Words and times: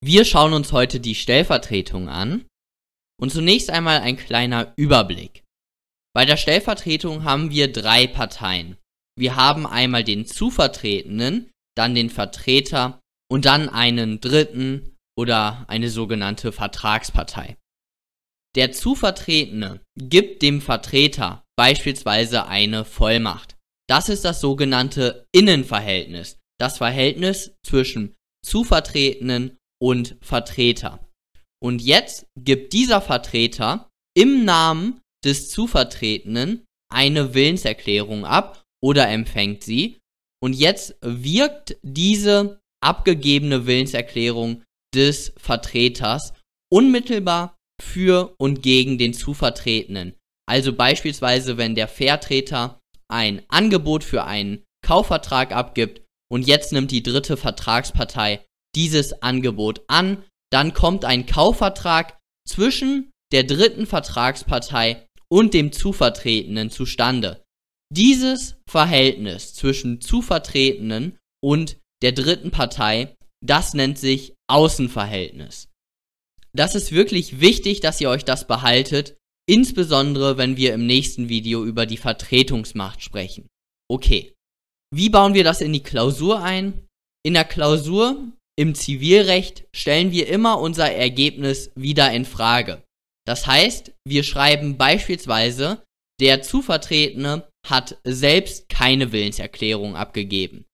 Wir 0.00 0.24
schauen 0.24 0.52
uns 0.52 0.72
heute 0.72 1.00
die 1.00 1.16
Stellvertretung 1.16 2.08
an 2.08 2.46
und 3.20 3.32
zunächst 3.32 3.70
einmal 3.70 4.00
ein 4.00 4.16
kleiner 4.16 4.72
Überblick. 4.76 5.42
Bei 6.14 6.24
der 6.24 6.36
Stellvertretung 6.36 7.24
haben 7.24 7.50
wir 7.50 7.72
drei 7.72 8.06
Parteien. 8.06 8.76
Wir 9.16 9.34
haben 9.34 9.66
einmal 9.66 10.04
den 10.04 10.24
Zuvertretenen, 10.24 11.50
dann 11.76 11.96
den 11.96 12.10
Vertreter 12.10 13.00
und 13.28 13.44
dann 13.44 13.68
einen 13.68 14.20
dritten 14.20 14.96
oder 15.18 15.64
eine 15.68 15.90
sogenannte 15.90 16.52
Vertragspartei. 16.52 17.56
Der 18.54 18.72
Zuvertretene 18.72 19.80
gibt 19.96 20.42
dem 20.42 20.60
Vertreter 20.60 21.44
beispielsweise 21.56 22.46
eine 22.46 22.84
Vollmacht. 22.84 23.56
Das 23.88 24.08
ist 24.08 24.24
das 24.24 24.40
sogenannte 24.40 25.26
Innenverhältnis, 25.32 26.38
das 26.60 26.78
Verhältnis 26.78 27.56
zwischen 27.64 28.14
Zuvertretenen 28.44 29.56
und 29.80 30.16
Vertreter. 30.20 31.00
Und 31.62 31.82
jetzt 31.82 32.26
gibt 32.38 32.72
dieser 32.72 33.00
Vertreter 33.00 33.88
im 34.16 34.44
Namen 34.44 35.00
des 35.24 35.50
Zuvertretenen 35.50 36.64
eine 36.92 37.34
Willenserklärung 37.34 38.24
ab 38.24 38.62
oder 38.82 39.08
empfängt 39.08 39.64
sie. 39.64 39.98
Und 40.40 40.54
jetzt 40.54 40.96
wirkt 41.02 41.76
diese 41.82 42.60
abgegebene 42.80 43.66
Willenserklärung 43.66 44.62
des 44.94 45.32
Vertreters 45.36 46.32
unmittelbar 46.72 47.56
für 47.80 48.34
und 48.38 48.62
gegen 48.62 48.98
den 48.98 49.14
Zuvertretenen. 49.14 50.14
Also 50.48 50.72
beispielsweise, 50.72 51.58
wenn 51.58 51.74
der 51.74 51.88
Vertreter 51.88 52.80
ein 53.10 53.42
Angebot 53.48 54.04
für 54.04 54.24
einen 54.24 54.64
Kaufvertrag 54.84 55.52
abgibt 55.52 56.02
und 56.30 56.46
jetzt 56.46 56.72
nimmt 56.72 56.90
die 56.90 57.02
dritte 57.02 57.36
Vertragspartei 57.36 58.44
dieses 58.78 59.22
Angebot 59.22 59.82
an, 59.88 60.22
dann 60.52 60.72
kommt 60.72 61.04
ein 61.04 61.26
Kaufvertrag 61.26 62.16
zwischen 62.46 63.10
der 63.32 63.42
dritten 63.42 63.86
Vertragspartei 63.86 65.04
und 65.28 65.52
dem 65.52 65.72
Zuvertretenen 65.72 66.70
zustande. 66.70 67.42
Dieses 67.92 68.56
Verhältnis 68.70 69.52
zwischen 69.52 70.00
Zuvertretenen 70.00 71.18
und 71.42 71.78
der 72.02 72.12
dritten 72.12 72.52
Partei, 72.52 73.16
das 73.44 73.74
nennt 73.74 73.98
sich 73.98 74.34
Außenverhältnis. 74.48 75.68
Das 76.54 76.76
ist 76.76 76.92
wirklich 76.92 77.40
wichtig, 77.40 77.80
dass 77.80 78.00
ihr 78.00 78.10
euch 78.10 78.24
das 78.24 78.46
behaltet, 78.46 79.16
insbesondere 79.48 80.38
wenn 80.38 80.56
wir 80.56 80.72
im 80.72 80.86
nächsten 80.86 81.28
Video 81.28 81.64
über 81.64 81.84
die 81.84 81.96
Vertretungsmacht 81.96 83.02
sprechen. 83.02 83.48
Okay, 83.90 84.34
wie 84.94 85.10
bauen 85.10 85.34
wir 85.34 85.44
das 85.44 85.60
in 85.60 85.72
die 85.72 85.82
Klausur 85.82 86.42
ein? 86.42 86.86
In 87.24 87.34
der 87.34 87.44
Klausur 87.44 88.32
im 88.58 88.74
Zivilrecht 88.74 89.68
stellen 89.72 90.10
wir 90.10 90.26
immer 90.26 90.58
unser 90.58 90.90
Ergebnis 90.90 91.70
wieder 91.76 92.12
in 92.12 92.24
Frage. 92.24 92.82
Das 93.24 93.46
heißt, 93.46 93.92
wir 94.04 94.24
schreiben 94.24 94.76
beispielsweise, 94.76 95.84
der 96.20 96.42
Zuvertretene 96.42 97.48
hat 97.64 97.98
selbst 98.02 98.68
keine 98.68 99.12
Willenserklärung 99.12 99.94
abgegeben. 99.94 100.64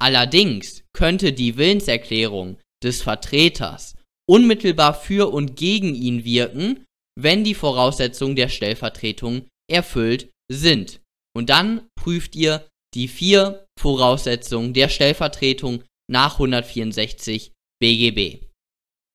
Allerdings 0.00 0.84
könnte 0.94 1.34
die 1.34 1.58
Willenserklärung 1.58 2.58
des 2.82 3.02
Vertreters 3.02 3.94
unmittelbar 4.26 4.94
für 4.94 5.30
und 5.30 5.54
gegen 5.54 5.94
ihn 5.94 6.24
wirken, 6.24 6.86
wenn 7.20 7.44
die 7.44 7.54
Voraussetzungen 7.54 8.36
der 8.36 8.48
Stellvertretung 8.48 9.46
erfüllt 9.70 10.30
sind. 10.50 11.02
Und 11.36 11.50
dann 11.50 11.88
prüft 11.94 12.36
ihr 12.36 12.66
die 12.94 13.08
vier 13.08 13.66
Voraussetzungen 13.78 14.72
der 14.72 14.88
Stellvertretung 14.88 15.82
nach 16.10 16.34
164 16.34 17.52
BGB. 17.80 18.46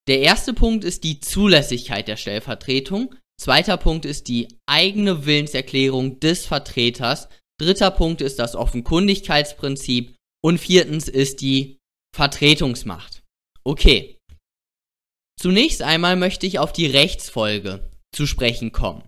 Der 0.08 0.22
erste 0.22 0.54
Punkt 0.54 0.84
ist 0.84 1.04
die 1.04 1.20
Zulässigkeit 1.20 2.08
der 2.08 2.18
Stellvertretung. 2.18 3.16
Zweiter 3.40 3.78
Punkt 3.78 4.06
ist 4.06 4.28
die 4.28 4.48
eigene 4.66 5.26
Willenserklärung 5.26 6.20
des 6.20 6.46
Vertreters. 6.46 7.30
Dritter 7.60 7.92
Punkt 7.92 8.22
ist 8.22 8.40
das 8.40 8.56
Offenkundigkeitsprinzip. 8.56 10.16
Und 10.44 10.58
viertens 10.58 11.08
ist 11.08 11.42
die 11.42 11.78
Vertretungsmacht. 12.16 13.24
Okay, 13.64 14.20
Zunächst 15.40 15.82
einmal 15.82 16.18
möchte 16.18 16.46
ich 16.46 16.60
auf 16.60 16.74
die 16.74 16.88
Rechtsfolge 16.88 17.90
zu 18.14 18.28
sprechen 18.28 18.74
kommen. 18.74 19.08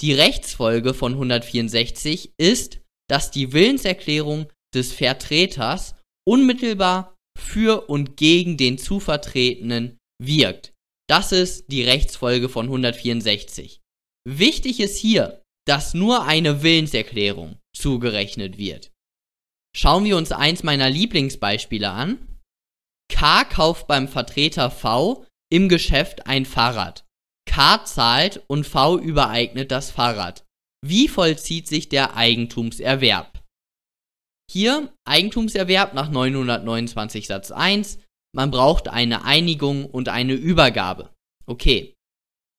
Die 0.00 0.12
Rechtsfolge 0.12 0.94
von 0.94 1.14
164 1.14 2.34
ist, 2.38 2.80
dass 3.10 3.32
die 3.32 3.52
Willenserklärung 3.52 4.46
des 4.72 4.92
Vertreters 4.92 5.96
unmittelbar 6.28 7.16
für 7.38 7.88
und 7.88 8.18
gegen 8.18 8.58
den 8.58 8.76
Zuvertretenen 8.76 9.96
wirkt. 10.22 10.74
Das 11.08 11.32
ist 11.32 11.72
die 11.72 11.82
Rechtsfolge 11.82 12.50
von 12.50 12.66
164. 12.66 13.80
Wichtig 14.28 14.80
ist 14.80 14.98
hier, 14.98 15.42
dass 15.66 15.94
nur 15.94 16.24
eine 16.24 16.62
Willenserklärung 16.62 17.58
zugerechnet 17.74 18.58
wird. 18.58 18.92
Schauen 19.74 20.04
wir 20.04 20.18
uns 20.18 20.32
eins 20.32 20.62
meiner 20.62 20.90
Lieblingsbeispiele 20.90 21.88
an. 21.88 22.40
K 23.10 23.44
kauft 23.44 23.86
beim 23.86 24.06
Vertreter 24.06 24.70
V 24.70 25.24
im 25.50 25.70
Geschäft 25.70 26.26
ein 26.26 26.44
Fahrrad. 26.44 27.06
K 27.46 27.84
zahlt 27.84 28.42
und 28.48 28.66
V 28.66 28.98
übereignet 28.98 29.70
das 29.70 29.90
Fahrrad. 29.90 30.44
Wie 30.84 31.08
vollzieht 31.08 31.66
sich 31.66 31.88
der 31.88 32.16
Eigentumserwerb? 32.16 33.37
Hier 34.50 34.92
Eigentumserwerb 35.04 35.94
nach 35.94 36.10
929 36.10 37.26
Satz 37.26 37.50
1. 37.50 37.98
Man 38.34 38.50
braucht 38.50 38.88
eine 38.88 39.24
Einigung 39.24 39.86
und 39.86 40.08
eine 40.08 40.34
Übergabe. 40.34 41.10
Okay. 41.46 41.94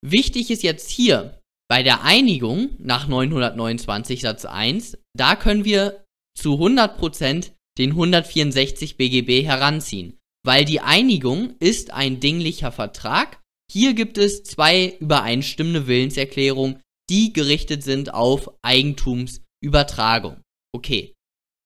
Wichtig 0.02 0.50
ist 0.52 0.64
jetzt 0.64 0.90
hier, 0.90 1.42
bei 1.68 1.84
der 1.84 2.04
Einigung 2.04 2.70
nach 2.80 3.08
929 3.08 4.22
Satz 4.22 4.46
1, 4.46 4.98
da 5.16 5.36
können 5.36 5.66
wir 5.66 6.06
zu 6.38 6.54
100% 6.56 7.52
den 7.78 7.92
164 7.92 8.98
BGB 8.98 9.46
heranziehen 9.46 10.20
weil 10.44 10.66
die 10.66 10.80
Einigung 10.80 11.56
ist 11.60 11.92
ein 11.92 12.20
dinglicher 12.20 12.72
Vertrag. 12.72 13.42
Hier 13.72 13.94
gibt 13.94 14.18
es 14.18 14.44
zwei 14.44 14.96
übereinstimmende 15.00 15.88
Willenserklärungen, 15.88 16.82
die 17.10 17.34
gerichtet 17.34 17.84
sind 17.84 18.14
auf 18.14 18.52
Eigentumsübertragung. 18.62 20.42
Okay. 20.74 21.14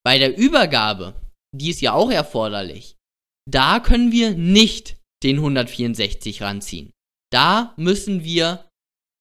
Bei 0.06 0.18
der 0.18 0.38
Übergabe, 0.38 1.16
die 1.56 1.70
ist 1.70 1.82
ja 1.82 1.94
auch 1.94 2.12
erforderlich, 2.12 2.96
da 3.50 3.80
können 3.80 4.12
wir 4.12 4.32
nicht 4.32 4.98
den 5.24 5.38
164 5.38 6.42
ranziehen. 6.42 6.92
Da 7.32 7.74
müssen 7.78 8.24
wir 8.24 8.70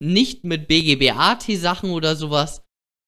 nicht 0.02 0.44
mit 0.44 0.66
BGBAT-Sachen 0.68 1.90
oder 1.90 2.16
sowas 2.16 2.62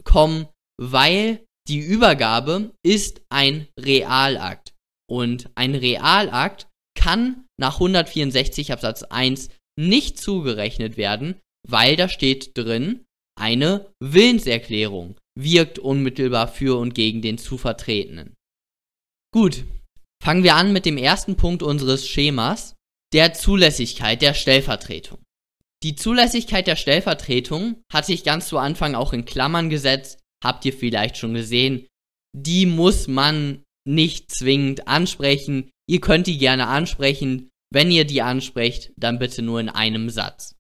kommen, 0.04 0.48
weil 0.80 1.44
die 1.68 1.80
Übergabe 1.80 2.72
ist 2.84 3.22
ein 3.30 3.68
Realakt. 3.78 4.74
Und 5.10 5.50
ein 5.54 5.74
Realakt 5.74 6.68
kann 6.96 7.46
nach 7.58 7.74
164 7.74 8.72
Absatz 8.72 9.02
1 9.02 9.48
nicht 9.78 10.18
zugerechnet 10.18 10.96
werden, 10.96 11.40
weil 11.68 11.96
da 11.96 12.08
steht 12.08 12.56
drin, 12.56 13.04
eine 13.38 13.92
Willenserklärung 14.00 15.16
wirkt 15.36 15.78
unmittelbar 15.78 16.48
für 16.48 16.78
und 16.78 16.94
gegen 16.94 17.22
den 17.22 17.38
zu 17.38 17.58
Vertretenen. 17.58 18.34
Gut, 19.32 19.64
fangen 20.22 20.44
wir 20.44 20.54
an 20.54 20.72
mit 20.72 20.86
dem 20.86 20.96
ersten 20.96 21.36
Punkt 21.36 21.62
unseres 21.62 22.06
Schemas, 22.06 22.74
der 23.12 23.34
Zulässigkeit 23.34 24.22
der 24.22 24.34
Stellvertretung. 24.34 25.18
Die 25.82 25.96
Zulässigkeit 25.96 26.66
der 26.66 26.76
Stellvertretung 26.76 27.82
hatte 27.92 28.12
ich 28.12 28.24
ganz 28.24 28.48
zu 28.48 28.58
Anfang 28.58 28.94
auch 28.94 29.12
in 29.12 29.24
Klammern 29.24 29.70
gesetzt, 29.70 30.18
habt 30.42 30.64
ihr 30.64 30.72
vielleicht 30.72 31.16
schon 31.16 31.34
gesehen. 31.34 31.86
Die 32.34 32.66
muss 32.66 33.06
man 33.06 33.62
nicht 33.86 34.34
zwingend 34.34 34.88
ansprechen. 34.88 35.70
Ihr 35.86 36.00
könnt 36.00 36.26
die 36.26 36.38
gerne 36.38 36.68
ansprechen. 36.68 37.50
Wenn 37.70 37.90
ihr 37.90 38.04
die 38.04 38.22
ansprecht, 38.22 38.92
dann 38.96 39.18
bitte 39.18 39.42
nur 39.42 39.60
in 39.60 39.68
einem 39.68 40.08
Satz. 40.10 40.54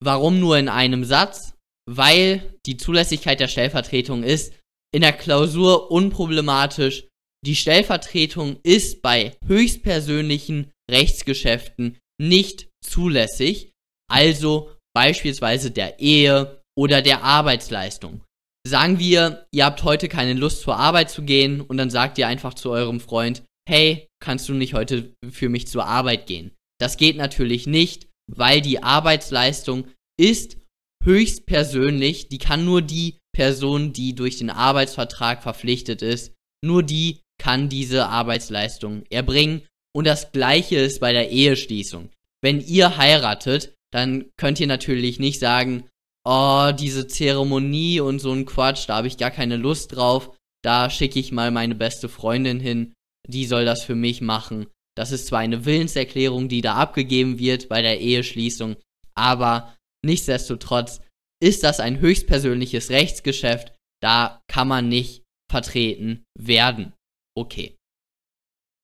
Warum 0.00 0.38
nur 0.38 0.58
in 0.58 0.68
einem 0.68 1.04
Satz? 1.04 1.51
Weil 1.90 2.58
die 2.66 2.76
Zulässigkeit 2.76 3.40
der 3.40 3.48
Stellvertretung 3.48 4.22
ist 4.22 4.54
in 4.94 5.02
der 5.02 5.12
Klausur 5.12 5.90
unproblematisch. 5.90 7.08
Die 7.44 7.56
Stellvertretung 7.56 8.58
ist 8.62 9.02
bei 9.02 9.36
höchstpersönlichen 9.46 10.70
Rechtsgeschäften 10.90 11.98
nicht 12.20 12.68
zulässig, 12.84 13.72
also 14.08 14.70
beispielsweise 14.94 15.70
der 15.70 15.98
Ehe 15.98 16.62
oder 16.78 17.02
der 17.02 17.24
Arbeitsleistung. 17.24 18.22
Sagen 18.64 18.98
wir, 18.98 19.46
ihr 19.50 19.64
habt 19.64 19.82
heute 19.82 20.08
keine 20.08 20.34
Lust 20.34 20.62
zur 20.62 20.76
Arbeit 20.76 21.10
zu 21.10 21.22
gehen 21.22 21.60
und 21.60 21.78
dann 21.78 21.90
sagt 21.90 22.18
ihr 22.18 22.28
einfach 22.28 22.54
zu 22.54 22.70
eurem 22.70 23.00
Freund, 23.00 23.42
hey, 23.68 24.08
kannst 24.22 24.48
du 24.48 24.54
nicht 24.54 24.74
heute 24.74 25.14
für 25.30 25.48
mich 25.48 25.66
zur 25.66 25.86
Arbeit 25.86 26.26
gehen? 26.26 26.52
Das 26.80 26.96
geht 26.96 27.16
natürlich 27.16 27.66
nicht, 27.66 28.08
weil 28.30 28.60
die 28.60 28.82
Arbeitsleistung 28.82 29.88
ist 30.20 30.58
höchst 31.04 31.46
persönlich, 31.46 32.28
die 32.28 32.38
kann 32.38 32.64
nur 32.64 32.82
die 32.82 33.18
Person, 33.32 33.92
die 33.92 34.14
durch 34.14 34.38
den 34.38 34.50
Arbeitsvertrag 34.50 35.42
verpflichtet 35.42 36.02
ist, 36.02 36.32
nur 36.64 36.82
die 36.82 37.20
kann 37.38 37.68
diese 37.68 38.06
Arbeitsleistung 38.06 39.04
erbringen 39.10 39.62
Und 39.94 40.06
das 40.06 40.32
gleiche 40.32 40.76
ist 40.76 41.00
bei 41.00 41.12
der 41.12 41.30
Eheschließung. 41.30 42.10
Wenn 42.40 42.60
ihr 42.60 42.96
heiratet, 42.96 43.74
dann 43.92 44.30
könnt 44.38 44.58
ihr 44.58 44.66
natürlich 44.66 45.18
nicht 45.18 45.38
sagen, 45.38 45.88
oh, 46.24 46.70
diese 46.72 47.06
Zeremonie 47.06 48.00
und 48.00 48.20
so 48.20 48.32
ein 48.32 48.46
Quatsch, 48.46 48.88
da 48.88 48.96
habe 48.96 49.08
ich 49.08 49.18
gar 49.18 49.30
keine 49.30 49.56
Lust 49.56 49.94
drauf. 49.94 50.30
Da 50.62 50.88
schicke 50.88 51.18
ich 51.18 51.32
mal 51.32 51.50
meine 51.50 51.74
beste 51.74 52.08
Freundin 52.08 52.60
hin, 52.60 52.94
die 53.28 53.44
soll 53.44 53.64
das 53.64 53.84
für 53.84 53.94
mich 53.94 54.20
machen. 54.20 54.66
Das 54.96 55.10
ist 55.10 55.26
zwar 55.26 55.40
eine 55.40 55.64
Willenserklärung, 55.64 56.48
die 56.48 56.60
da 56.60 56.74
abgegeben 56.74 57.38
wird 57.38 57.68
bei 57.68 57.82
der 57.82 58.00
Eheschließung, 58.00 58.76
aber 59.14 59.76
nichtsdestotrotz 60.04 61.00
ist 61.42 61.62
das 61.64 61.80
ein 61.80 62.00
höchstpersönliches 62.00 62.90
Rechtsgeschäft, 62.90 63.74
da 64.02 64.42
kann 64.48 64.68
man 64.68 64.88
nicht 64.88 65.24
vertreten 65.50 66.24
werden. 66.38 66.94
Okay. 67.36 67.76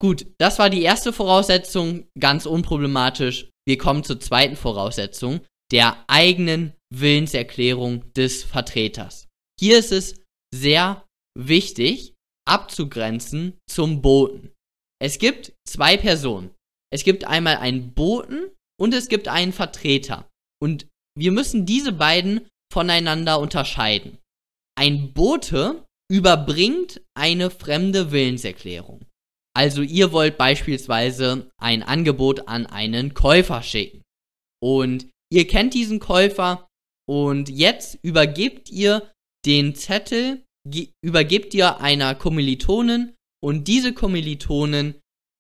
Gut, 0.01 0.27
das 0.39 0.59
war 0.59 0.71
die 0.71 0.83
erste 0.83 1.13
Voraussetzung, 1.13 2.09
ganz 2.19 2.47
unproblematisch. 2.47 3.51
Wir 3.67 3.79
kommen 3.79 4.05
zur 4.05 4.21
zweiten 4.21 4.57
Voraussetzung, 4.57 5.41
der 5.73 6.05
eigenen 6.09 6.73
Willenserklärung 6.95 8.13
des 8.15 8.45
Vertreters. 8.45 9.27
Hier 9.59 9.79
ist 9.79 9.93
es 9.93 10.23
sehr 10.55 11.05
wichtig, 11.37 12.15
abzugrenzen 12.49 13.59
zum 13.69 14.01
Boten. 14.01 14.53
Es 15.01 15.19
gibt 15.19 15.53
zwei 15.67 15.97
Personen. 15.97 16.55
Es 16.93 17.05
gibt 17.05 17.25
einmal 17.25 17.57
einen 17.57 17.93
Boten 17.93 18.51
und 18.81 18.95
es 18.95 19.09
gibt 19.09 19.29
einen 19.29 19.53
Vertreter. 19.53 20.29
Und 20.63 20.89
wir 21.19 21.33
müssen 21.33 21.67
diese 21.67 21.93
beiden 21.93 22.47
voneinander 22.73 23.41
unterscheiden. 23.41 24.19
Ein 24.79 25.13
Bote 25.13 25.85
überbringt 26.11 27.03
eine 27.15 27.51
fremde 27.51 28.13
Willenserklärung. 28.13 29.05
Also 29.55 29.83
ihr 29.83 30.13
wollt 30.13 30.39
beispielsweise 30.39 31.51
ein 31.61 31.83
Angebot 31.83 32.47
an 32.47 32.67
einen 32.67 33.15
Käufer 33.15 33.63
schicken. 33.63 34.03
Und 34.63 35.09
ihr 35.33 35.47
kennt 35.47 35.75
diesen 35.75 35.99
Käufer 35.99 36.69
und 37.09 37.49
jetzt 37.49 37.99
übergebt 38.03 38.71
ihr 38.71 39.11
den 39.45 39.75
Zettel, 39.75 40.45
übergebt 41.03 41.55
ihr 41.55 41.81
einer 41.81 42.15
Kommilitonin 42.15 43.15
und 43.43 43.67
diese 43.67 43.93
Kommilitonin, 43.93 44.95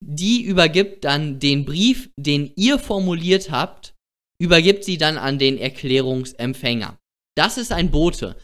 die 0.04 0.42
übergibt 0.42 1.04
dann 1.04 1.38
den 1.38 1.64
Brief, 1.64 2.10
den 2.18 2.52
ihr 2.56 2.78
formuliert 2.78 3.50
habt, 3.50 3.94
übergibt 4.40 4.84
sie 4.84 4.98
dann 4.98 5.18
an 5.18 5.38
den 5.38 5.58
Erklärungsempfänger. 5.58 6.98
Das 7.36 7.58
ist 7.58 7.72
ein 7.72 7.90
Bote. 7.90 8.36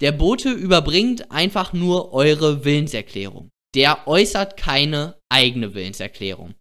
Der 0.00 0.12
Bote 0.12 0.50
überbringt 0.50 1.30
einfach 1.30 1.72
nur 1.72 2.12
eure 2.12 2.64
Willenserklärung. 2.64 3.50
Der 3.74 4.06
äußert 4.06 4.56
keine 4.56 5.18
eigene 5.28 5.74
Willenserklärung. 5.74 6.54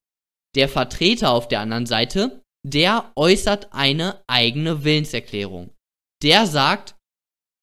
Der 0.56 0.70
Vertreter 0.70 1.32
auf 1.32 1.48
der 1.48 1.60
anderen 1.60 1.86
Seite, 1.86 2.42
der 2.66 3.12
äußert 3.16 3.74
eine 3.74 4.24
eigene 4.28 4.84
Willenserklärung. 4.84 5.72
Der 6.24 6.48
sagt, 6.48 6.96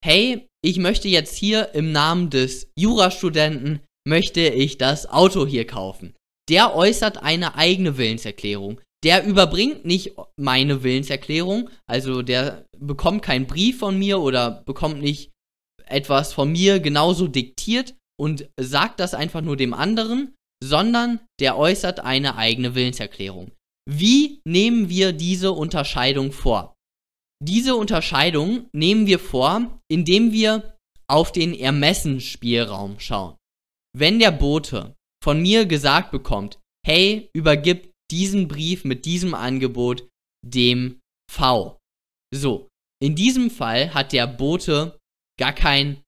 hey, 0.05 0.47
ich 0.63 0.79
möchte 0.79 1.09
jetzt 1.09 1.37
hier 1.37 1.75
im 1.75 1.91
Namen 1.91 2.31
des 2.31 2.71
Jurastudenten 2.79 3.81
möchte 4.07 4.41
ich 4.41 4.79
das 4.79 5.09
Auto 5.09 5.47
hier 5.47 5.67
kaufen. 5.67 6.15
Der 6.49 6.75
äußert 6.75 7.23
eine 7.23 7.55
eigene 7.55 7.97
Willenserklärung. 7.99 8.81
Der 9.05 9.25
überbringt 9.25 9.85
nicht 9.85 10.13
meine 10.37 10.83
Willenserklärung, 10.83 11.71
also 11.87 12.23
der 12.23 12.67
bekommt 12.79 13.23
keinen 13.23 13.47
Brief 13.47 13.79
von 13.79 13.99
mir 13.99 14.21
oder 14.21 14.63
bekommt 14.65 15.01
nicht 15.01 15.33
etwas 15.87 16.33
von 16.33 16.53
mir 16.53 16.81
genauso 16.81 17.27
diktiert 17.27 17.95
und 18.19 18.49
sagt 18.59 19.01
das 19.01 19.15
einfach 19.15 19.41
nur 19.41 19.57
dem 19.57 19.75
anderen, 19.75 20.35
sondern 20.63 21.21
der 21.41 21.59
äußert 21.59 22.01
eine 22.01 22.37
eigene 22.37 22.75
Willenserklärung. 22.75 23.51
Wie 23.91 24.41
nehmen 24.45 24.89
wir 24.89 25.13
diese 25.13 25.53
Unterscheidung 25.53 26.31
vor? 26.31 26.75
Diese 27.43 27.75
Unterscheidung 27.75 28.69
nehmen 28.73 29.07
wir 29.07 29.19
vor, 29.19 29.81
indem 29.91 30.31
wir 30.31 30.79
auf 31.11 31.33
den 31.33 31.53
Ermessensspielraum 31.53 33.01
schauen. 33.01 33.37
Wenn 33.97 34.21
der 34.21 34.31
Bote 34.31 34.95
von 35.23 35.43
mir 35.43 35.67
gesagt 35.67 36.13
bekommt, 36.13 36.61
hey, 36.87 37.29
übergib 37.35 37.92
diesen 38.13 38.47
Brief 38.47 38.85
mit 38.85 39.05
diesem 39.05 39.35
Angebot 39.35 40.07
dem 40.47 41.01
V. 41.31 41.79
So, 42.35 42.69
in 43.03 43.17
diesem 43.17 43.51
Fall 43.51 43.95
hat 43.95 44.13
der 44.13 44.27
Bote 44.27 44.99
gar 45.39 45.53
keinen 45.53 46.03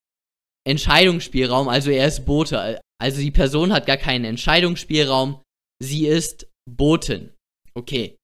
Entscheidungsspielraum, 0.66 1.68
also 1.68 1.90
er 1.90 2.06
ist 2.06 2.24
Bote. 2.24 2.80
Also 3.00 3.20
die 3.20 3.30
Person 3.30 3.72
hat 3.72 3.86
gar 3.86 3.96
keinen 3.96 4.24
Entscheidungsspielraum, 4.24 5.42
sie 5.82 6.06
ist 6.06 6.46
Botin. 6.70 7.34
Okay. 7.74 8.16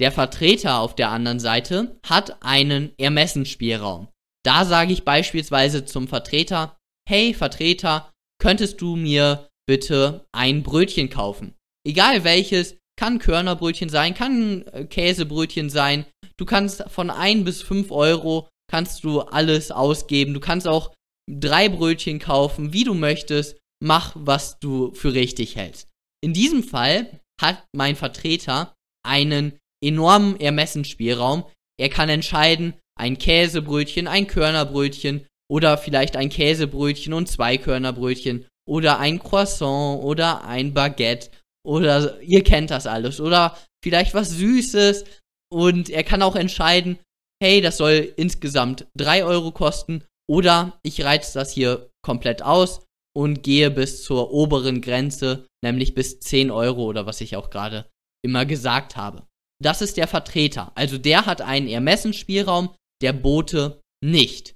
Der 0.00 0.10
Vertreter 0.10 0.80
auf 0.80 0.96
der 0.96 1.10
anderen 1.10 1.38
Seite 1.38 2.00
hat 2.04 2.42
einen 2.42 2.92
Ermessensspielraum. 2.98 4.08
Da 4.44 4.64
sage 4.64 4.92
ich 4.92 5.04
beispielsweise 5.04 5.84
zum 5.84 6.08
Vertreter, 6.08 6.76
hey 7.08 7.34
Vertreter, 7.34 8.12
könntest 8.40 8.80
du 8.80 8.96
mir 8.96 9.48
bitte 9.68 10.26
ein 10.32 10.62
Brötchen 10.62 11.10
kaufen? 11.10 11.54
Egal 11.86 12.24
welches, 12.24 12.76
kann 12.96 13.18
Körnerbrötchen 13.18 13.88
sein, 13.88 14.14
kann 14.14 14.66
äh, 14.68 14.84
Käsebrötchen 14.84 15.70
sein. 15.70 16.06
Du 16.36 16.44
kannst 16.44 16.84
von 16.88 17.10
1 17.10 17.44
bis 17.44 17.62
5 17.62 17.90
Euro 17.90 18.48
kannst 18.70 19.04
du 19.04 19.20
alles 19.20 19.70
ausgeben. 19.70 20.34
Du 20.34 20.40
kannst 20.40 20.66
auch 20.66 20.92
drei 21.30 21.68
Brötchen 21.68 22.18
kaufen, 22.18 22.72
wie 22.72 22.84
du 22.84 22.94
möchtest. 22.94 23.56
Mach, 23.82 24.12
was 24.14 24.58
du 24.58 24.92
für 24.94 25.14
richtig 25.14 25.56
hältst. 25.56 25.88
In 26.22 26.32
diesem 26.32 26.62
Fall 26.62 27.20
hat 27.40 27.64
mein 27.74 27.96
Vertreter 27.96 28.72
einen 29.06 29.58
enormen 29.84 30.40
Ermessensspielraum. 30.40 31.44
Er 31.78 31.90
kann 31.90 32.08
entscheiden, 32.08 32.74
ein 32.98 33.18
Käsebrötchen, 33.18 34.06
ein 34.06 34.26
Körnerbrötchen 34.26 35.26
oder 35.50 35.76
vielleicht 35.76 36.16
ein 36.16 36.30
Käsebrötchen 36.30 37.12
und 37.12 37.28
zwei 37.28 37.58
Körnerbrötchen 37.58 38.46
oder 38.66 38.98
ein 38.98 39.18
Croissant 39.18 40.02
oder 40.02 40.44
ein 40.44 40.72
Baguette 40.72 41.30
oder 41.66 42.20
ihr 42.22 42.44
kennt 42.44 42.70
das 42.70 42.86
alles 42.86 43.20
oder 43.20 43.56
vielleicht 43.82 44.14
was 44.14 44.30
Süßes 44.30 45.04
und 45.52 45.90
er 45.90 46.04
kann 46.04 46.22
auch 46.22 46.36
entscheiden, 46.36 46.98
hey, 47.42 47.60
das 47.60 47.76
soll 47.76 48.12
insgesamt 48.16 48.86
3 48.96 49.24
Euro 49.24 49.52
kosten 49.52 50.04
oder 50.28 50.78
ich 50.82 51.04
reize 51.04 51.38
das 51.38 51.52
hier 51.52 51.90
komplett 52.02 52.42
aus 52.42 52.84
und 53.16 53.42
gehe 53.42 53.70
bis 53.70 54.02
zur 54.02 54.32
oberen 54.32 54.80
Grenze, 54.80 55.46
nämlich 55.62 55.94
bis 55.94 56.20
10 56.20 56.50
Euro 56.50 56.84
oder 56.84 57.06
was 57.06 57.20
ich 57.20 57.36
auch 57.36 57.50
gerade 57.50 57.86
immer 58.24 58.46
gesagt 58.46 58.96
habe. 58.96 59.26
Das 59.62 59.82
ist 59.82 59.96
der 59.96 60.08
Vertreter. 60.08 60.72
Also 60.74 60.98
der 60.98 61.26
hat 61.26 61.40
einen 61.40 61.68
Ermessensspielraum, 61.68 62.74
der 63.02 63.12
Bote 63.12 63.80
nicht. 64.02 64.53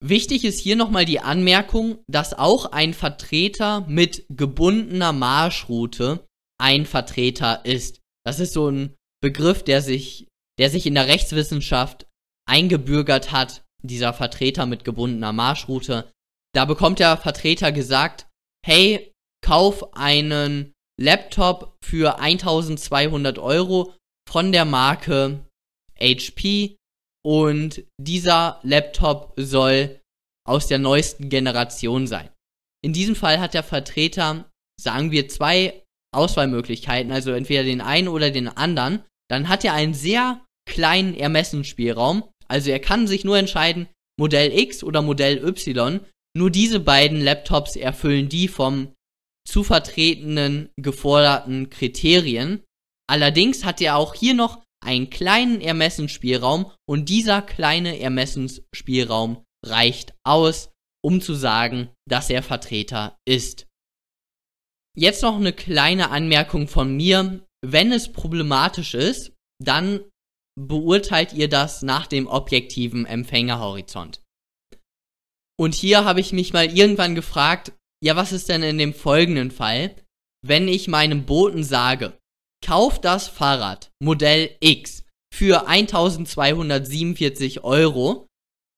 Wichtig 0.00 0.44
ist 0.44 0.60
hier 0.60 0.76
nochmal 0.76 1.04
die 1.04 1.20
Anmerkung, 1.20 1.98
dass 2.06 2.32
auch 2.32 2.66
ein 2.66 2.94
Vertreter 2.94 3.84
mit 3.88 4.24
gebundener 4.28 5.12
Marschroute 5.12 6.26
ein 6.60 6.86
Vertreter 6.86 7.64
ist. 7.64 8.00
Das 8.24 8.38
ist 8.38 8.52
so 8.52 8.70
ein 8.70 8.94
Begriff, 9.20 9.64
der 9.64 9.82
sich, 9.82 10.28
der 10.58 10.70
sich 10.70 10.86
in 10.86 10.94
der 10.94 11.08
Rechtswissenschaft 11.08 12.06
eingebürgert 12.48 13.32
hat, 13.32 13.64
dieser 13.82 14.12
Vertreter 14.12 14.66
mit 14.66 14.84
gebundener 14.84 15.32
Marschroute. 15.32 16.12
Da 16.54 16.64
bekommt 16.64 17.00
der 17.00 17.16
Vertreter 17.16 17.72
gesagt, 17.72 18.28
hey, 18.64 19.12
kauf 19.44 19.94
einen 19.96 20.72
Laptop 21.00 21.76
für 21.84 22.18
1200 22.18 23.38
Euro 23.38 23.94
von 24.28 24.52
der 24.52 24.64
Marke 24.64 25.44
HP 26.00 26.77
und 27.24 27.84
dieser 28.00 28.60
Laptop 28.62 29.34
soll 29.36 30.00
aus 30.46 30.66
der 30.66 30.78
neuesten 30.78 31.28
Generation 31.28 32.06
sein. 32.06 32.30
In 32.84 32.92
diesem 32.92 33.16
Fall 33.16 33.40
hat 33.40 33.54
der 33.54 33.62
Vertreter, 33.62 34.48
sagen 34.80 35.10
wir, 35.10 35.28
zwei 35.28 35.84
Auswahlmöglichkeiten, 36.14 37.12
also 37.12 37.32
entweder 37.32 37.64
den 37.64 37.80
einen 37.80 38.08
oder 38.08 38.30
den 38.30 38.48
anderen. 38.48 39.04
Dann 39.28 39.48
hat 39.48 39.64
er 39.64 39.74
einen 39.74 39.94
sehr 39.94 40.44
kleinen 40.68 41.14
Ermessensspielraum. 41.14 42.24
Also 42.46 42.70
er 42.70 42.80
kann 42.80 43.06
sich 43.06 43.24
nur 43.24 43.36
entscheiden, 43.36 43.88
Modell 44.18 44.56
X 44.56 44.82
oder 44.82 45.02
Modell 45.02 45.44
Y. 45.44 46.00
Nur 46.36 46.50
diese 46.50 46.80
beiden 46.80 47.20
Laptops 47.20 47.76
erfüllen 47.76 48.28
die 48.28 48.48
vom 48.48 48.94
zu 49.46 49.64
vertretenen 49.64 50.70
geforderten 50.76 51.70
Kriterien. 51.70 52.62
Allerdings 53.10 53.64
hat 53.64 53.80
er 53.80 53.96
auch 53.96 54.14
hier 54.14 54.34
noch 54.34 54.62
einen 54.84 55.10
kleinen 55.10 55.60
Ermessensspielraum 55.60 56.70
und 56.88 57.08
dieser 57.08 57.42
kleine 57.42 57.98
Ermessensspielraum 57.98 59.44
reicht 59.64 60.14
aus, 60.24 60.70
um 61.04 61.20
zu 61.20 61.34
sagen, 61.34 61.90
dass 62.08 62.30
er 62.30 62.42
Vertreter 62.42 63.18
ist. 63.26 63.66
Jetzt 64.96 65.22
noch 65.22 65.36
eine 65.36 65.52
kleine 65.52 66.10
Anmerkung 66.10 66.68
von 66.68 66.96
mir. 66.96 67.44
Wenn 67.64 67.92
es 67.92 68.12
problematisch 68.12 68.94
ist, 68.94 69.32
dann 69.62 70.04
beurteilt 70.58 71.32
ihr 71.32 71.48
das 71.48 71.82
nach 71.82 72.06
dem 72.06 72.26
objektiven 72.26 73.06
Empfängerhorizont. 73.06 74.22
Und 75.58 75.74
hier 75.74 76.04
habe 76.04 76.20
ich 76.20 76.32
mich 76.32 76.52
mal 76.52 76.66
irgendwann 76.66 77.14
gefragt, 77.14 77.72
ja, 78.02 78.16
was 78.16 78.32
ist 78.32 78.48
denn 78.48 78.62
in 78.62 78.78
dem 78.78 78.94
folgenden 78.94 79.50
Fall? 79.50 79.94
wenn 80.42 80.68
ich 80.68 80.88
meinem 80.88 81.26
Boten 81.26 81.64
sage, 81.64 82.18
kauf 82.64 83.00
das 83.00 83.28
Fahrrad 83.28 83.90
Modell 84.02 84.50
X 84.60 85.04
für 85.34 85.66
1247 85.66 87.64
Euro 87.64 88.26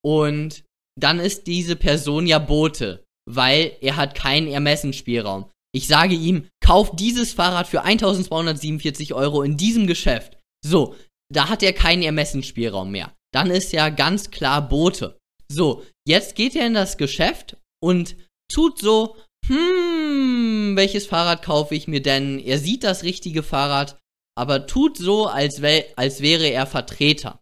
und 0.05 0.65
dann 0.99 1.21
ist 1.21 1.47
diese 1.47 1.77
Person 1.77 2.27
ja 2.27 2.39
Bote, 2.39 3.05
weil 3.29 3.77
er 3.81 3.97
hat 3.97 4.15
keinen 4.15 4.49
Ermessensspielraum. 4.49 5.51
Ich 5.73 5.87
sage 5.87 6.15
ihm, 6.15 6.49
kauf 6.63 6.97
dieses 6.97 7.33
Fahrrad 7.33 7.69
für 7.69 7.83
1247 7.83 9.15
Euro 9.15 9.43
in 9.43 9.57
diesem 9.57 9.87
Geschäft. 9.87 10.37
So, 10.65 10.97
da 11.33 11.49
hat 11.49 11.63
er 11.63 11.73
keinen 11.73 12.03
Ermessensspielraum 12.03 12.91
mehr. 12.91 13.15
Dann 13.33 13.51
ist 13.51 13.73
ja 13.73 13.89
ganz 13.89 14.31
klar 14.31 14.69
Bote. 14.69 15.19
So, 15.51 15.85
jetzt 16.07 16.35
geht 16.35 16.57
er 16.57 16.67
in 16.67 16.75
das 16.75 16.97
Geschäft 16.97 17.57
und 17.83 18.17
tut 18.53 18.79
so, 18.79 19.17
hm, 19.51 20.77
welches 20.77 21.07
Fahrrad 21.07 21.43
kaufe 21.43 21.75
ich 21.75 21.89
mir 21.89 22.01
denn? 22.01 22.39
Er 22.39 22.59
sieht 22.59 22.85
das 22.85 23.03
richtige 23.03 23.43
Fahrrad, 23.43 23.99
aber 24.39 24.69
tut 24.69 24.97
so, 24.97 25.27
als, 25.27 25.61
als 25.97 26.21
wäre 26.21 26.47
er 26.47 26.67
Vertreter. 26.67 27.41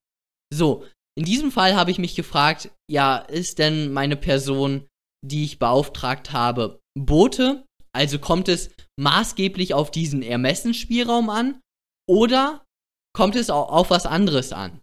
So, 0.51 0.87
in 1.19 1.27
diesem 1.27 1.53
Fall 1.53 1.77
habe 1.77 1.91
ich 1.91 1.99
mich 1.99 2.15
gefragt, 2.15 2.71
ja, 2.91 3.19
ist 3.19 3.59
denn 3.59 3.93
meine 3.93 4.17
Person, 4.17 4.87
die 5.23 5.45
ich 5.45 5.59
beauftragt 5.59 6.33
habe, 6.33 6.81
Bote? 6.99 7.67
Also 7.93 8.19
kommt 8.19 8.49
es 8.49 8.71
maßgeblich 8.99 9.75
auf 9.75 9.91
diesen 9.91 10.23
Ermessensspielraum 10.23 11.29
an? 11.29 11.61
Oder 12.09 12.65
kommt 13.15 13.37
es 13.37 13.51
auch 13.51 13.71
auf 13.71 13.91
was 13.91 14.07
anderes 14.07 14.53
an? 14.53 14.81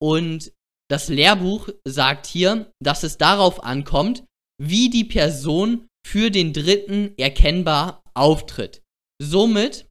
Und 0.00 0.52
das 0.88 1.08
Lehrbuch 1.08 1.68
sagt 1.86 2.26
hier, 2.26 2.72
dass 2.82 3.02
es 3.02 3.18
darauf 3.18 3.62
ankommt, 3.62 4.24
wie 4.58 4.88
die 4.88 5.04
Person 5.04 5.88
für 6.06 6.30
den 6.30 6.52
Dritten 6.52 7.16
erkennbar 7.16 8.02
auftritt. 8.14 8.82
Somit 9.20 9.86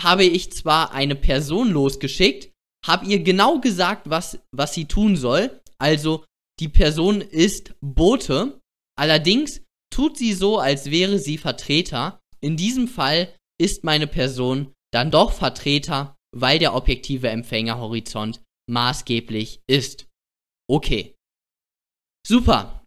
habe 0.00 0.24
ich 0.24 0.52
zwar 0.52 0.92
eine 0.92 1.14
Person 1.14 1.70
losgeschickt, 1.70 2.50
habe 2.84 3.06
ihr 3.06 3.22
genau 3.22 3.60
gesagt, 3.60 4.10
was, 4.10 4.38
was 4.54 4.74
sie 4.74 4.86
tun 4.86 5.16
soll. 5.16 5.60
Also 5.78 6.24
die 6.58 6.68
Person 6.68 7.20
ist 7.20 7.74
Bote. 7.80 8.60
Allerdings 8.98 9.62
tut 9.92 10.16
sie 10.16 10.32
so, 10.32 10.58
als 10.58 10.90
wäre 10.90 11.18
sie 11.18 11.38
Vertreter. 11.38 12.20
In 12.40 12.56
diesem 12.56 12.88
Fall 12.88 13.34
ist 13.60 13.84
meine 13.84 14.06
Person 14.06 14.72
dann 14.92 15.10
doch 15.10 15.32
Vertreter, 15.32 16.16
weil 16.34 16.58
der 16.58 16.74
objektive 16.74 17.28
Empfängerhorizont 17.28 18.42
maßgeblich 18.68 19.60
ist. 19.68 20.06
Okay. 20.68 21.14
Super. 22.26 22.84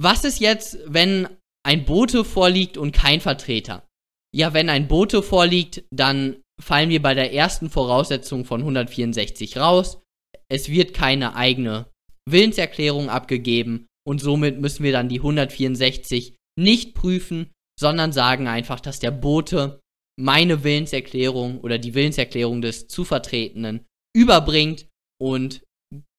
Was 0.00 0.24
ist 0.24 0.40
jetzt, 0.40 0.78
wenn 0.86 1.28
ein 1.64 1.84
Bote 1.84 2.24
vorliegt 2.24 2.76
und 2.76 2.92
kein 2.92 3.20
Vertreter? 3.20 3.86
Ja, 4.34 4.52
wenn 4.52 4.68
ein 4.68 4.88
Bote 4.88 5.22
vorliegt, 5.22 5.84
dann 5.90 6.42
fallen 6.60 6.90
wir 6.90 7.02
bei 7.02 7.14
der 7.14 7.32
ersten 7.32 7.70
Voraussetzung 7.70 8.44
von 8.44 8.60
164 8.60 9.56
raus. 9.56 10.02
Es 10.48 10.68
wird 10.68 10.94
keine 10.94 11.36
eigene 11.36 11.86
Willenserklärung 12.28 13.08
abgegeben 13.08 13.86
und 14.06 14.20
somit 14.20 14.60
müssen 14.60 14.82
wir 14.82 14.92
dann 14.92 15.08
die 15.08 15.18
164 15.18 16.36
nicht 16.58 16.94
prüfen, 16.94 17.52
sondern 17.78 18.12
sagen 18.12 18.46
einfach, 18.46 18.80
dass 18.80 18.98
der 18.98 19.10
Bote 19.10 19.80
meine 20.16 20.62
Willenserklärung 20.62 21.60
oder 21.60 21.78
die 21.78 21.94
Willenserklärung 21.94 22.62
des 22.62 22.86
Zuvertretenen 22.86 23.84
überbringt 24.16 24.86
und 25.20 25.62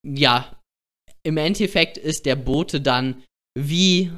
ja, 0.05 0.61
im 1.23 1.37
Endeffekt 1.37 1.97
ist 1.97 2.25
der 2.25 2.35
Bote 2.35 2.81
dann 2.81 3.23
wie, 3.57 4.11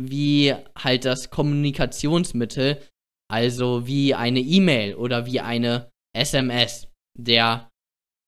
wie 0.00 0.54
halt 0.76 1.04
das 1.04 1.30
Kommunikationsmittel, 1.30 2.82
also 3.30 3.86
wie 3.86 4.14
eine 4.14 4.40
E-Mail 4.40 4.94
oder 4.94 5.26
wie 5.26 5.40
eine 5.40 5.90
SMS. 6.16 6.88
Der 7.18 7.70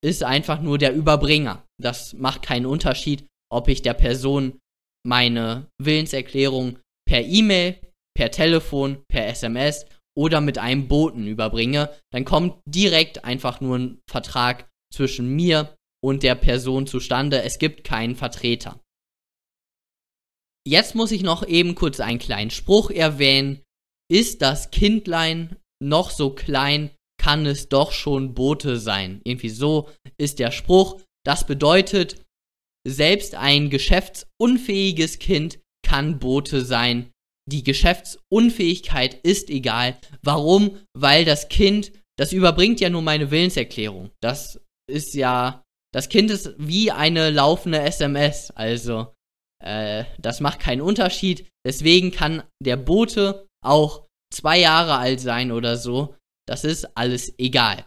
ist 0.04 0.22
einfach 0.22 0.60
nur 0.60 0.78
der 0.78 0.94
Überbringer. 0.94 1.64
Das 1.80 2.12
macht 2.14 2.42
keinen 2.42 2.66
Unterschied, 2.66 3.26
ob 3.50 3.68
ich 3.68 3.82
der 3.82 3.94
Person 3.94 4.58
meine 5.06 5.68
Willenserklärung 5.80 6.78
per 7.06 7.22
E-Mail, 7.22 7.78
per 8.16 8.30
Telefon, 8.30 9.02
per 9.08 9.26
SMS 9.28 9.86
oder 10.16 10.40
mit 10.40 10.58
einem 10.58 10.88
Boten 10.88 11.26
überbringe, 11.26 11.90
dann 12.12 12.24
kommt 12.24 12.60
direkt 12.66 13.24
einfach 13.24 13.60
nur 13.60 13.78
ein 13.78 13.98
Vertrag 14.08 14.68
zwischen 14.92 15.34
mir 15.34 15.74
und 16.02 16.22
der 16.22 16.34
Person 16.34 16.86
zustande. 16.86 17.42
Es 17.42 17.58
gibt 17.58 17.84
keinen 17.84 18.14
Vertreter. 18.14 18.80
Jetzt 20.66 20.94
muss 20.94 21.12
ich 21.12 21.22
noch 21.22 21.46
eben 21.46 21.74
kurz 21.74 22.00
einen 22.00 22.18
kleinen 22.18 22.50
Spruch 22.50 22.90
erwähnen. 22.90 23.62
Ist 24.10 24.42
das 24.42 24.70
Kindlein 24.70 25.56
noch 25.82 26.10
so 26.10 26.30
klein, 26.30 26.90
kann 27.20 27.46
es 27.46 27.68
doch 27.68 27.92
schon 27.92 28.34
Bote 28.34 28.78
sein. 28.78 29.20
Irgendwie 29.24 29.50
so 29.50 29.90
ist 30.18 30.38
der 30.38 30.50
Spruch. 30.50 31.00
Das 31.24 31.46
bedeutet, 31.46 32.22
selbst 32.86 33.34
ein 33.34 33.70
geschäftsunfähiges 33.70 35.18
Kind 35.18 35.58
kann 35.86 36.18
Bote 36.18 36.64
sein. 36.64 37.10
Die 37.50 37.62
Geschäftsunfähigkeit 37.62 39.14
ist 39.22 39.50
egal. 39.50 39.98
Warum? 40.22 40.78
Weil 40.94 41.24
das 41.24 41.48
Kind, 41.48 41.92
das 42.18 42.32
überbringt 42.32 42.80
ja 42.80 42.90
nur 42.90 43.02
meine 43.02 43.30
Willenserklärung. 43.30 44.10
Das 44.22 44.60
ist 44.90 45.14
ja, 45.14 45.62
das 45.92 46.08
Kind 46.08 46.30
ist 46.30 46.54
wie 46.58 46.90
eine 46.90 47.30
laufende 47.30 47.80
SMS. 47.80 48.50
Also, 48.50 49.13
äh, 49.64 50.04
das 50.18 50.40
macht 50.40 50.60
keinen 50.60 50.82
Unterschied. 50.82 51.48
Deswegen 51.66 52.10
kann 52.10 52.42
der 52.62 52.76
Bote 52.76 53.46
auch 53.64 54.06
zwei 54.32 54.58
Jahre 54.60 54.96
alt 54.96 55.20
sein 55.20 55.52
oder 55.52 55.76
so. 55.76 56.16
Das 56.46 56.64
ist 56.64 56.96
alles 56.96 57.34
egal. 57.38 57.86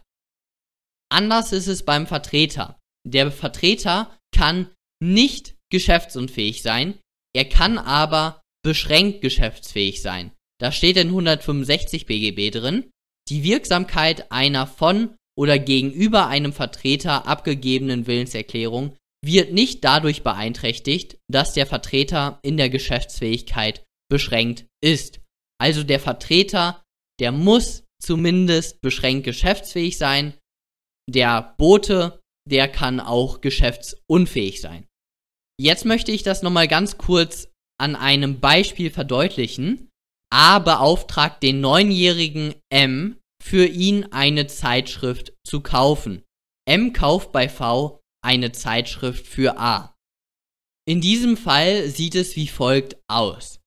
Anders 1.10 1.53
ist 1.53 1.67
es 1.67 1.86
beim 1.86 2.07
Vertreter. 2.07 2.79
Der 3.07 3.31
Vertreter 3.31 4.17
kann 4.36 4.72
nicht 5.01 5.55
geschäftsunfähig 5.72 6.63
sein. 6.63 7.00
Er 7.36 7.46
kann 7.46 7.77
aber 7.77 8.41
beschränkt 8.65 9.22
geschäftsfähig 9.22 10.01
sein. 10.01 10.31
Da 10.60 10.72
steht 10.72 10.98
in 10.98 11.10
165 11.10 12.07
BGB 12.07 12.51
drin, 12.51 12.89
die 13.29 13.43
Wirksamkeit 13.43 14.31
einer 14.31 14.65
von 14.65 15.15
oder 15.38 15.60
gegenüber 15.60 16.27
einem 16.27 16.51
Vertreter 16.51 17.27
abgegebenen 17.27 18.07
Willenserklärung 18.07 18.96
wird 19.27 19.53
nicht 19.53 19.84
dadurch 19.84 20.24
beeinträchtigt, 20.24 21.19
dass 21.29 21.53
der 21.53 21.67
Vertreter 21.67 22.39
in 22.41 22.57
der 22.57 22.69
Geschäftsfähigkeit 22.69 23.86
beschränkt 24.10 24.65
ist. 24.81 25.22
Also 25.62 25.84
der 25.84 26.00
Vertreter, 26.00 26.84
der 27.19 27.31
muss 27.31 27.84
zumindest 28.01 28.81
beschränkt 28.81 29.25
geschäftsfähig 29.25 29.98
sein. 30.00 30.34
Der 31.10 31.55
Bote, 31.57 32.19
der 32.50 32.67
kann 32.67 33.00
auch 33.00 33.41
geschäftsunfähig 33.41 34.62
sein. 34.62 34.88
Jetzt 35.60 35.86
möchte 35.86 36.12
ich 36.12 36.24
das 36.24 36.41
nochmal 36.41 36.67
ganz 36.67 36.98
kurz 36.98 37.50
an 37.79 37.96
einem 37.96 38.39
Beispiel 38.39 38.89
verdeutlichen. 38.89 39.89
A 40.31 40.60
beauftragt 40.60 41.41
den 41.43 41.62
neunjährigen 41.62 42.55
M, 42.69 43.19
für 43.41 43.65
ihn 43.65 44.12
eine 44.12 44.48
Zeitschrift 44.48 45.34
zu 45.46 45.62
kaufen. 45.62 46.24
M 46.67 46.91
kauft 46.91 47.31
bei 47.31 47.48
V 47.48 47.97
eine 48.24 48.51
Zeitschrift 48.51 49.27
für 49.27 49.57
A. 49.59 49.95
In 50.88 51.01
diesem 51.01 51.38
Fall 51.38 51.89
sieht 51.89 52.15
es 52.15 52.36
wie 52.36 52.47
folgt 52.47 52.97
aus. 53.09 53.59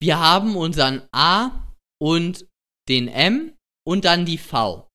Wir 0.00 0.18
haben 0.18 0.56
unseren 0.56 1.02
A 1.12 1.68
und 2.00 2.46
den 2.88 3.08
M 3.08 3.54
und 3.86 4.04
dann 4.04 4.24
die 4.24 4.38
V. 4.38 4.88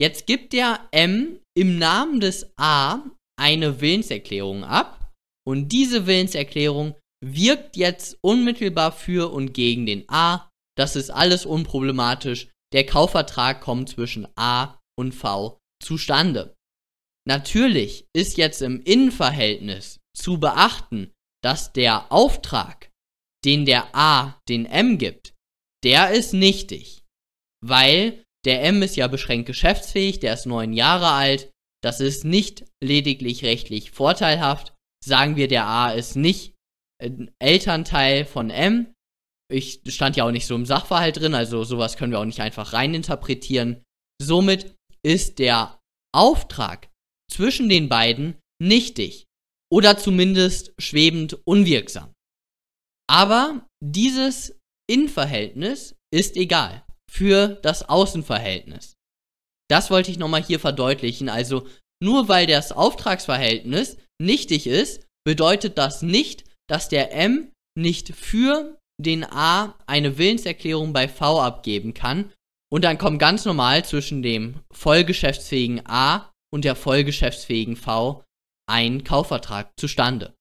Jetzt 0.00 0.26
gibt 0.26 0.52
der 0.52 0.80
M 0.90 1.38
im 1.56 1.78
Namen 1.78 2.20
des 2.20 2.52
A 2.56 3.02
eine 3.38 3.80
Willenserklärung 3.80 4.64
ab 4.64 5.12
und 5.46 5.70
diese 5.70 6.06
Willenserklärung 6.06 6.96
wirkt 7.24 7.76
jetzt 7.76 8.18
unmittelbar 8.20 8.92
für 8.92 9.32
und 9.32 9.52
gegen 9.52 9.86
den 9.86 10.04
A. 10.08 10.50
Das 10.76 10.96
ist 10.96 11.10
alles 11.10 11.46
unproblematisch. 11.46 12.48
Der 12.72 12.86
Kaufvertrag 12.86 13.60
kommt 13.60 13.88
zwischen 13.88 14.26
A 14.36 14.78
und 14.98 15.12
V 15.12 15.58
zustande. 15.82 16.54
Natürlich 17.26 18.06
ist 18.14 18.36
jetzt 18.36 18.62
im 18.62 18.80
Innenverhältnis 18.82 20.00
zu 20.16 20.40
beachten, 20.40 21.12
dass 21.42 21.72
der 21.72 22.10
Auftrag, 22.12 22.90
den 23.44 23.64
der 23.64 23.94
A 23.94 24.40
den 24.48 24.66
M 24.66 24.98
gibt, 24.98 25.34
der 25.84 26.10
ist 26.10 26.32
nichtig. 26.32 27.04
Weil 27.64 28.24
der 28.44 28.62
M 28.64 28.82
ist 28.82 28.96
ja 28.96 29.06
beschränkt 29.06 29.46
geschäftsfähig, 29.46 30.20
der 30.20 30.34
ist 30.34 30.46
neun 30.46 30.72
Jahre 30.72 31.10
alt, 31.10 31.50
das 31.82 32.00
ist 32.00 32.24
nicht 32.24 32.64
lediglich 32.82 33.44
rechtlich 33.44 33.90
vorteilhaft. 33.90 34.74
Sagen 35.04 35.36
wir, 35.36 35.48
der 35.48 35.66
A 35.66 35.92
ist 35.92 36.16
nicht 36.16 36.54
Elternteil 37.40 38.24
von 38.24 38.50
M. 38.50 38.94
Ich 39.50 39.82
stand 39.88 40.16
ja 40.16 40.24
auch 40.24 40.30
nicht 40.30 40.46
so 40.46 40.54
im 40.54 40.66
Sachverhalt 40.66 41.18
drin, 41.18 41.34
also 41.34 41.64
sowas 41.64 41.96
können 41.96 42.12
wir 42.12 42.20
auch 42.20 42.24
nicht 42.24 42.40
einfach 42.40 42.72
reininterpretieren. 42.72 43.82
Somit 44.20 44.76
ist 45.04 45.40
der 45.40 45.80
Auftrag 46.14 46.91
zwischen 47.32 47.68
den 47.68 47.88
beiden 47.88 48.38
nichtig 48.60 49.26
oder 49.72 49.96
zumindest 49.98 50.74
schwebend 50.78 51.38
unwirksam. 51.44 52.12
Aber 53.08 53.66
dieses 53.82 54.58
Innenverhältnis 54.88 55.96
ist 56.12 56.36
egal. 56.36 56.84
für 57.10 57.48
das 57.62 57.86
Außenverhältnis. 57.90 58.94
Das 59.70 59.90
wollte 59.90 60.10
ich 60.10 60.18
nochmal 60.18 60.42
hier 60.42 60.58
verdeutlichen. 60.58 61.28
Also 61.28 61.66
nur 62.02 62.28
weil 62.28 62.46
das 62.46 62.72
Auftragsverhältnis 62.72 63.98
nichtig 64.18 64.66
ist, 64.66 65.06
bedeutet 65.24 65.76
das 65.76 66.00
nicht, 66.00 66.44
dass 66.70 66.88
der 66.88 67.12
M 67.12 67.52
nicht 67.78 68.14
für 68.14 68.78
den 68.98 69.24
A 69.24 69.78
eine 69.86 70.16
Willenserklärung 70.16 70.94
bei 70.94 71.06
V 71.06 71.38
abgeben 71.40 71.92
kann. 71.92 72.32
Und 72.72 72.82
dann 72.84 72.96
kommt 72.96 73.18
ganz 73.18 73.44
normal 73.44 73.84
zwischen 73.84 74.22
dem 74.22 74.60
vollgeschäftsfähigen 74.72 75.82
A 75.84 76.31
und 76.52 76.64
der 76.64 76.76
vollgeschäftsfähigen 76.76 77.76
V 77.76 78.24
ein 78.68 79.04
Kaufvertrag 79.04 79.72
zustande. 79.78 80.34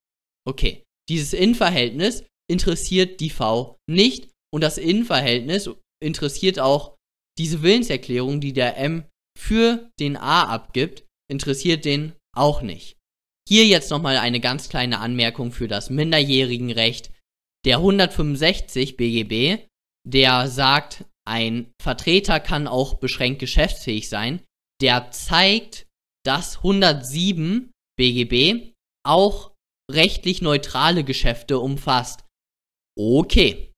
Okay, 0.47 0.83
dieses 1.09 1.33
Innenverhältnis 1.33 2.23
interessiert 2.49 3.19
die 3.19 3.29
V 3.29 3.77
nicht 3.89 4.29
und 4.53 4.61
das 4.61 4.77
Innenverhältnis 4.77 5.69
interessiert 6.01 6.59
auch 6.59 6.95
diese 7.37 7.61
Willenserklärung, 7.61 8.41
die 8.41 8.53
der 8.53 8.77
M 8.77 9.05
für 9.37 9.89
den 9.99 10.17
A 10.17 10.43
abgibt, 10.43 11.05
interessiert 11.29 11.85
den 11.85 12.13
auch 12.35 12.61
nicht. 12.61 12.97
Hier 13.47 13.65
jetzt 13.65 13.89
nochmal 13.89 14.17
eine 14.17 14.39
ganz 14.39 14.69
kleine 14.69 14.99
Anmerkung 14.99 15.51
für 15.51 15.67
das 15.67 15.89
Minderjährigenrecht. 15.89 17.11
Der 17.65 17.77
165 17.77 18.97
BGB, 18.97 19.65
der 20.07 20.47
sagt, 20.47 21.05
ein 21.27 21.71
Vertreter 21.81 22.39
kann 22.39 22.67
auch 22.67 22.95
beschränkt 22.95 23.39
geschäftsfähig 23.39 24.09
sein, 24.09 24.41
der 24.81 25.11
zeigt, 25.11 25.87
dass 26.25 26.57
107 26.57 27.71
BGB 27.97 28.73
auch 29.05 29.51
rechtlich 29.91 30.41
neutrale 30.41 31.03
Geschäfte 31.03 31.59
umfasst. 31.59 32.25
Okay. 32.97 33.71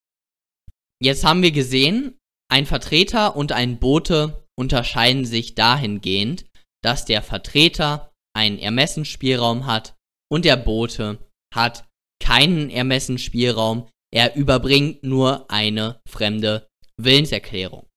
Jetzt 1.02 1.26
haben 1.26 1.42
wir 1.42 1.52
gesehen, 1.52 2.18
ein 2.52 2.66
Vertreter 2.66 3.36
und 3.36 3.52
ein 3.52 3.80
Bote 3.80 4.48
unterscheiden 4.58 5.26
sich 5.26 5.56
dahingehend, 5.56 6.46
dass 6.84 7.06
der 7.06 7.22
Vertreter 7.22 8.12
einen 8.36 8.60
Ermessensspielraum 8.60 9.66
hat 9.66 9.96
und 10.32 10.46
der 10.46 10.58
Bote 10.58 11.20
hat 11.54 11.88
keinen 12.22 12.70
Ermessensspielraum, 12.70 13.90
er 14.14 14.36
überbringt 14.36 15.04
nur 15.04 15.50
eine 15.52 16.02
fremde 16.08 16.68
Willenserklärung. 16.98 17.88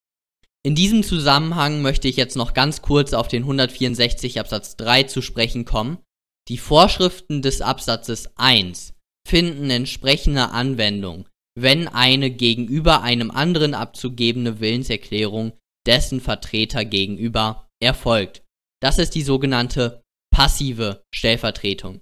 In 0.66 0.74
diesem 0.74 1.04
Zusammenhang 1.04 1.80
möchte 1.80 2.08
ich 2.08 2.16
jetzt 2.16 2.34
noch 2.34 2.52
ganz 2.52 2.82
kurz 2.82 3.12
auf 3.12 3.28
den 3.28 3.44
164 3.44 4.40
Absatz 4.40 4.74
3 4.74 5.04
zu 5.04 5.22
sprechen 5.22 5.64
kommen. 5.64 5.98
Die 6.48 6.58
Vorschriften 6.58 7.40
des 7.40 7.60
Absatzes 7.60 8.32
1 8.34 8.92
finden 9.28 9.70
entsprechende 9.70 10.50
Anwendung, 10.50 11.28
wenn 11.56 11.86
eine 11.86 12.32
gegenüber 12.32 13.02
einem 13.02 13.30
anderen 13.30 13.74
abzugebende 13.74 14.58
Willenserklärung 14.58 15.52
dessen 15.86 16.20
Vertreter 16.20 16.84
gegenüber 16.84 17.68
erfolgt. 17.80 18.42
Das 18.82 18.98
ist 18.98 19.14
die 19.14 19.22
sogenannte 19.22 20.02
passive 20.34 21.04
Stellvertretung. 21.14 22.00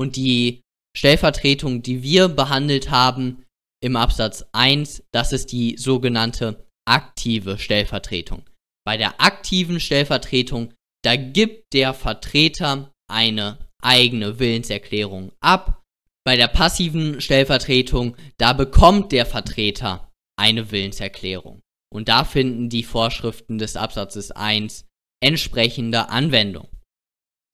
Und 0.00 0.16
die 0.16 0.62
Stellvertretung, 0.96 1.82
die 1.82 2.02
wir 2.02 2.28
behandelt 2.28 2.90
haben 2.90 3.44
im 3.82 3.94
Absatz 3.94 4.46
1, 4.52 5.02
das 5.12 5.34
ist 5.34 5.52
die 5.52 5.76
sogenannte 5.76 6.65
aktive 6.86 7.58
Stellvertretung. 7.58 8.44
Bei 8.84 8.96
der 8.96 9.20
aktiven 9.20 9.80
Stellvertretung, 9.80 10.72
da 11.02 11.16
gibt 11.16 11.72
der 11.72 11.92
Vertreter 11.94 12.92
eine 13.08 13.58
eigene 13.82 14.38
Willenserklärung 14.38 15.32
ab. 15.40 15.82
Bei 16.24 16.36
der 16.36 16.48
passiven 16.48 17.20
Stellvertretung, 17.20 18.16
da 18.36 18.52
bekommt 18.52 19.12
der 19.12 19.26
Vertreter 19.26 20.10
eine 20.38 20.70
Willenserklärung. 20.70 21.60
Und 21.92 22.08
da 22.08 22.24
finden 22.24 22.68
die 22.68 22.82
Vorschriften 22.82 23.58
des 23.58 23.76
Absatzes 23.76 24.32
1 24.32 24.84
entsprechende 25.22 26.08
Anwendung. 26.08 26.68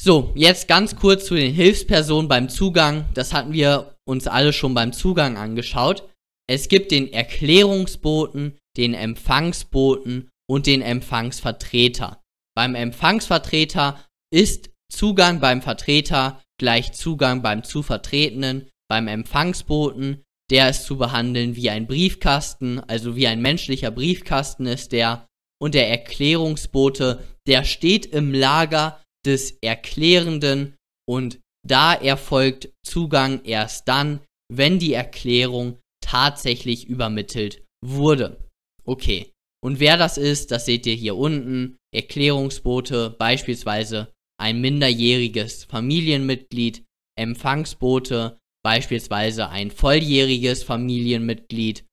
So, 0.00 0.32
jetzt 0.34 0.66
ganz 0.66 0.96
kurz 0.96 1.26
zu 1.26 1.34
den 1.34 1.54
Hilfspersonen 1.54 2.28
beim 2.28 2.48
Zugang. 2.48 3.04
Das 3.14 3.32
hatten 3.32 3.52
wir 3.52 3.94
uns 4.04 4.26
alle 4.26 4.52
schon 4.52 4.74
beim 4.74 4.92
Zugang 4.92 5.36
angeschaut. 5.36 6.08
Es 6.48 6.68
gibt 6.68 6.90
den 6.90 7.12
Erklärungsboten, 7.12 8.58
den 8.76 8.94
Empfangsboten 8.94 10.30
und 10.48 10.66
den 10.66 10.82
Empfangsvertreter. 10.82 12.22
Beim 12.56 12.74
Empfangsvertreter 12.74 14.04
ist 14.32 14.70
Zugang 14.90 15.40
beim 15.40 15.62
Vertreter 15.62 16.42
gleich 16.58 16.92
Zugang 16.92 17.42
beim 17.42 17.64
zu 17.64 17.82
Vertretenen. 17.82 18.68
Beim 18.88 19.08
Empfangsboten, 19.08 20.22
der 20.50 20.68
ist 20.68 20.84
zu 20.84 20.98
behandeln 20.98 21.56
wie 21.56 21.70
ein 21.70 21.86
Briefkasten, 21.86 22.78
also 22.80 23.16
wie 23.16 23.26
ein 23.26 23.40
menschlicher 23.40 23.90
Briefkasten 23.90 24.66
ist 24.66 24.92
der. 24.92 25.26
Und 25.60 25.74
der 25.74 25.88
Erklärungsbote, 25.88 27.24
der 27.46 27.64
steht 27.64 28.06
im 28.06 28.34
Lager 28.34 29.00
des 29.24 29.52
Erklärenden 29.62 30.76
und 31.08 31.40
da 31.66 31.94
erfolgt 31.94 32.70
Zugang 32.84 33.44
erst 33.44 33.88
dann, 33.88 34.20
wenn 34.52 34.78
die 34.78 34.92
Erklärung 34.92 35.78
tatsächlich 36.04 36.86
übermittelt 36.86 37.64
wurde. 37.84 38.42
Okay. 38.84 39.32
Und 39.64 39.78
wer 39.78 39.96
das 39.96 40.18
ist, 40.18 40.50
das 40.50 40.66
seht 40.66 40.86
ihr 40.86 40.94
hier 40.94 41.16
unten. 41.16 41.76
Erklärungsbote, 41.94 43.10
beispielsweise 43.10 44.12
ein 44.40 44.60
minderjähriges 44.60 45.64
Familienmitglied, 45.64 46.84
Empfangsbote, 47.16 48.38
beispielsweise 48.64 49.48
ein 49.50 49.70
volljähriges 49.70 50.64
Familienmitglied 50.64 51.84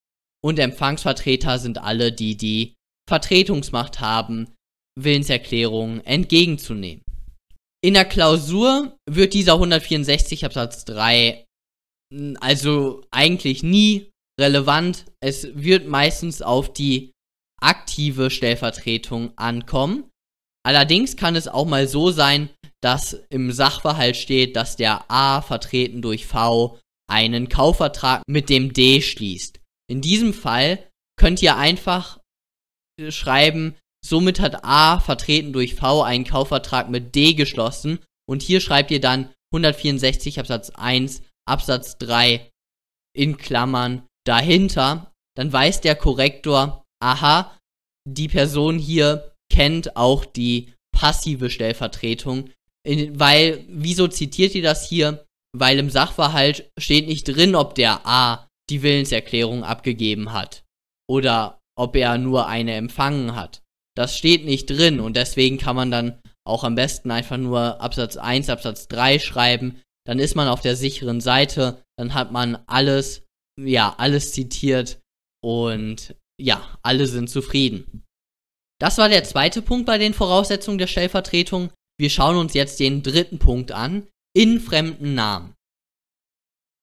und 0.44 0.58
Empfangsvertreter 0.58 1.60
sind 1.60 1.78
alle, 1.78 2.12
die 2.12 2.38
die 2.38 2.76
Vertretungsmacht 3.08 4.00
haben, 4.00 4.56
Willenserklärungen 4.98 6.04
entgegenzunehmen. 6.06 7.04
In 7.84 7.94
der 7.94 8.06
Klausur 8.06 8.98
wird 9.10 9.34
dieser 9.34 9.54
164 9.54 10.46
Absatz 10.46 10.86
3 10.86 11.46
also 12.40 13.06
eigentlich 13.12 13.64
nie 13.64 14.09
relevant. 14.40 15.06
Es 15.20 15.48
wird 15.54 15.88
meistens 15.88 16.42
auf 16.42 16.74
die 16.74 17.12
aktive 17.62 18.30
Stellvertretung 18.30 19.38
ankommen. 19.38 20.10
Allerdings 20.66 21.16
kann 21.16 21.36
es 21.36 21.48
auch 21.48 21.66
mal 21.66 21.88
so 21.88 22.12
sein, 22.12 22.50
dass 22.82 23.14
im 23.30 23.52
Sachverhalt 23.52 24.16
steht, 24.16 24.56
dass 24.56 24.76
der 24.76 25.10
A 25.12 25.42
vertreten 25.42 26.02
durch 26.02 26.26
V 26.26 26.80
einen 27.10 27.50
Kaufvertrag 27.50 28.24
mit 28.28 28.50
dem 28.50 28.74
D 28.74 29.02
schließt. 29.02 29.60
In 29.90 30.02
diesem 30.02 30.34
Fall 30.34 30.88
könnt 31.18 31.42
ihr 31.42 31.58
einfach 31.58 32.20
schreiben, 33.10 33.76
somit 34.06 34.40
hat 34.40 34.64
A 34.64 35.00
vertreten 35.00 35.52
durch 35.54 35.76
V 35.76 36.04
einen 36.04 36.24
Kaufvertrag 36.24 36.90
mit 36.90 37.16
D 37.16 37.34
geschlossen 37.34 38.00
und 38.30 38.42
hier 38.42 38.62
schreibt 38.62 38.92
ihr 38.92 39.02
dann 39.02 39.34
164 39.54 40.40
Absatz 40.40 40.70
1 40.70 41.24
Absatz 41.48 41.98
3 41.98 42.50
in 43.14 43.38
Klammern 43.38 44.08
dahinter, 44.30 45.12
dann 45.36 45.52
weiß 45.52 45.82
der 45.82 45.96
Korrektor, 45.96 46.84
aha, 47.02 47.58
die 48.08 48.28
Person 48.28 48.78
hier 48.78 49.36
kennt 49.52 49.96
auch 49.96 50.26
die 50.26 50.74
passive 50.96 51.50
Stellvertretung, 51.50 52.50
weil, 52.86 53.66
wieso 53.68 54.08
zitiert 54.08 54.56
ihr 54.56 54.64
das 54.64 54.88
hier? 54.88 55.26
Weil 55.58 55.80
im 55.80 55.90
Sachverhalt 55.90 56.70
steht 56.78 57.08
nicht 57.08 57.24
drin, 57.26 57.56
ob 57.56 57.76
der 57.76 58.06
A 58.06 58.48
die 58.70 58.84
Willenserklärung 58.84 59.64
abgegeben 59.64 60.32
hat 60.32 60.64
oder 61.10 61.60
ob 61.76 61.96
er 61.96 62.18
nur 62.18 62.48
eine 62.48 62.76
empfangen 62.76 63.36
hat. 63.36 63.62
Das 63.96 64.16
steht 64.18 64.46
nicht 64.46 64.68
drin 64.68 65.00
und 65.00 65.18
deswegen 65.18 65.58
kann 65.58 65.76
man 65.76 65.92
dann 65.92 66.22
auch 66.46 66.64
am 66.64 66.76
besten 66.76 67.12
einfach 67.12 67.38
nur 67.38 67.82
Absatz 67.82 68.18
1, 68.18 68.50
Absatz 68.50 68.88
3 68.88 69.20
schreiben. 69.20 69.82
Dann 70.06 70.20
ist 70.20 70.36
man 70.36 70.48
auf 70.48 70.62
der 70.62 70.76
sicheren 70.76 71.22
Seite, 71.22 71.84
dann 71.98 72.14
hat 72.14 72.32
man 72.32 72.60
alles, 72.68 73.24
ja, 73.64 73.96
alles 73.98 74.32
zitiert 74.34 75.00
und 75.44 76.16
ja, 76.40 76.78
alle 76.82 77.08
sind 77.08 77.30
zufrieden. 77.30 78.04
Das 78.80 78.98
war 78.98 79.10
der 79.10 79.24
zweite 79.24 79.62
Punkt 79.62 79.86
bei 79.86 79.98
den 79.98 80.14
Voraussetzungen 80.14 80.78
der 80.78 80.88
Stellvertretung. 80.88 81.72
Wir 82.00 82.10
schauen 82.10 82.38
uns 82.38 82.54
jetzt 82.54 82.80
den 82.80 83.04
dritten 83.04 83.40
Punkt 83.40 83.72
an, 83.72 84.08
in 84.34 84.62
fremden 84.62 85.16
Namen. 85.16 85.54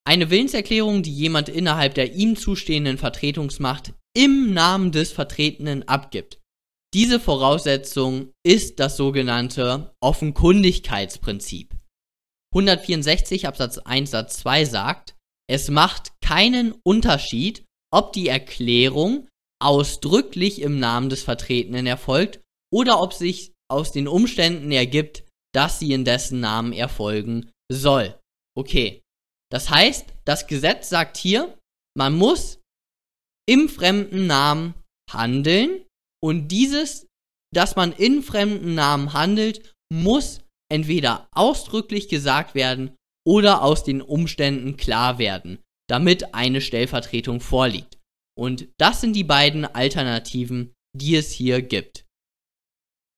Eine 0.07 0.29
Willenserklärung, 0.29 1.03
die 1.03 1.13
jemand 1.13 1.49
innerhalb 1.49 1.95
der 1.95 2.13
ihm 2.13 2.37
zustehenden 2.37 2.97
Vertretungsmacht 2.97 3.93
im 4.15 4.53
Namen 4.53 4.91
des 4.91 5.11
Vertretenen 5.11 5.87
abgibt. 5.87 6.39
Diese 6.93 7.19
Voraussetzung 7.19 8.31
ist 8.45 8.79
das 8.79 8.95
sogenannte 8.95 9.93
Offenkundigkeitsprinzip. 10.01 11.75
164 12.53 13.47
Absatz 13.47 13.79
1 13.79 14.11
Satz 14.11 14.37
2 14.37 14.65
sagt, 14.65 15.16
es 15.49 15.69
macht 15.69 16.11
keinen 16.21 16.73
Unterschied, 16.83 17.65
ob 17.91 18.13
die 18.13 18.27
Erklärung 18.27 19.27
ausdrücklich 19.61 20.61
im 20.61 20.79
Namen 20.79 21.09
des 21.09 21.23
Vertretenen 21.23 21.87
erfolgt 21.87 22.41
oder 22.71 23.01
ob 23.01 23.13
sich 23.13 23.53
aus 23.69 23.91
den 23.91 24.07
Umständen 24.07 24.71
ergibt, 24.71 25.23
dass 25.53 25.79
sie 25.79 25.93
in 25.93 26.05
dessen 26.05 26.39
Namen 26.39 26.73
erfolgen 26.73 27.51
soll. 27.71 28.19
Okay. 28.55 29.01
Das 29.49 29.69
heißt, 29.69 30.05
das 30.25 30.47
Gesetz 30.47 30.89
sagt 30.89 31.15
hier, 31.15 31.57
man 31.95 32.13
muss 32.13 32.59
im 33.47 33.69
fremden 33.69 34.27
Namen 34.27 34.73
handeln, 35.09 35.85
Und 36.21 36.49
dieses, 36.49 37.07
dass 37.53 37.75
man 37.75 37.93
in 37.93 38.23
fremden 38.23 38.75
Namen 38.75 39.13
handelt, 39.13 39.73
muss 39.93 40.41
entweder 40.69 41.29
ausdrücklich 41.31 42.09
gesagt 42.09 42.55
werden 42.55 42.96
oder 43.27 43.61
aus 43.61 43.83
den 43.83 44.01
Umständen 44.01 44.77
klar 44.77 45.19
werden, 45.19 45.59
damit 45.89 46.33
eine 46.33 46.61
Stellvertretung 46.61 47.41
vorliegt. 47.41 47.99
Und 48.39 48.69
das 48.77 49.01
sind 49.01 49.17
die 49.17 49.25
beiden 49.25 49.65
Alternativen, 49.65 50.73
die 50.95 51.17
es 51.17 51.31
hier 51.31 51.61
gibt. 51.61 52.05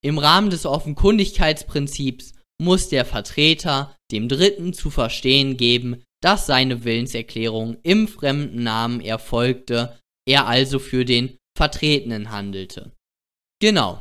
Im 0.03 0.17
Rahmen 0.17 0.49
des 0.49 0.65
Offenkundigkeitsprinzips 0.65 2.33
muss 2.59 2.89
der 2.89 3.05
Vertreter 3.05 3.95
dem 4.11 4.27
Dritten 4.29 4.73
zu 4.73 4.89
verstehen 4.89 5.57
geben, 5.57 6.03
dass 6.23 6.47
seine 6.47 6.83
Willenserklärung 6.83 7.77
im 7.83 8.07
fremden 8.07 8.63
Namen 8.63 9.01
erfolgte, 9.01 9.99
er 10.27 10.47
also 10.47 10.79
für 10.79 11.05
den 11.05 11.37
Vertretenen 11.55 12.31
handelte. 12.31 12.93
Genau. 13.61 13.99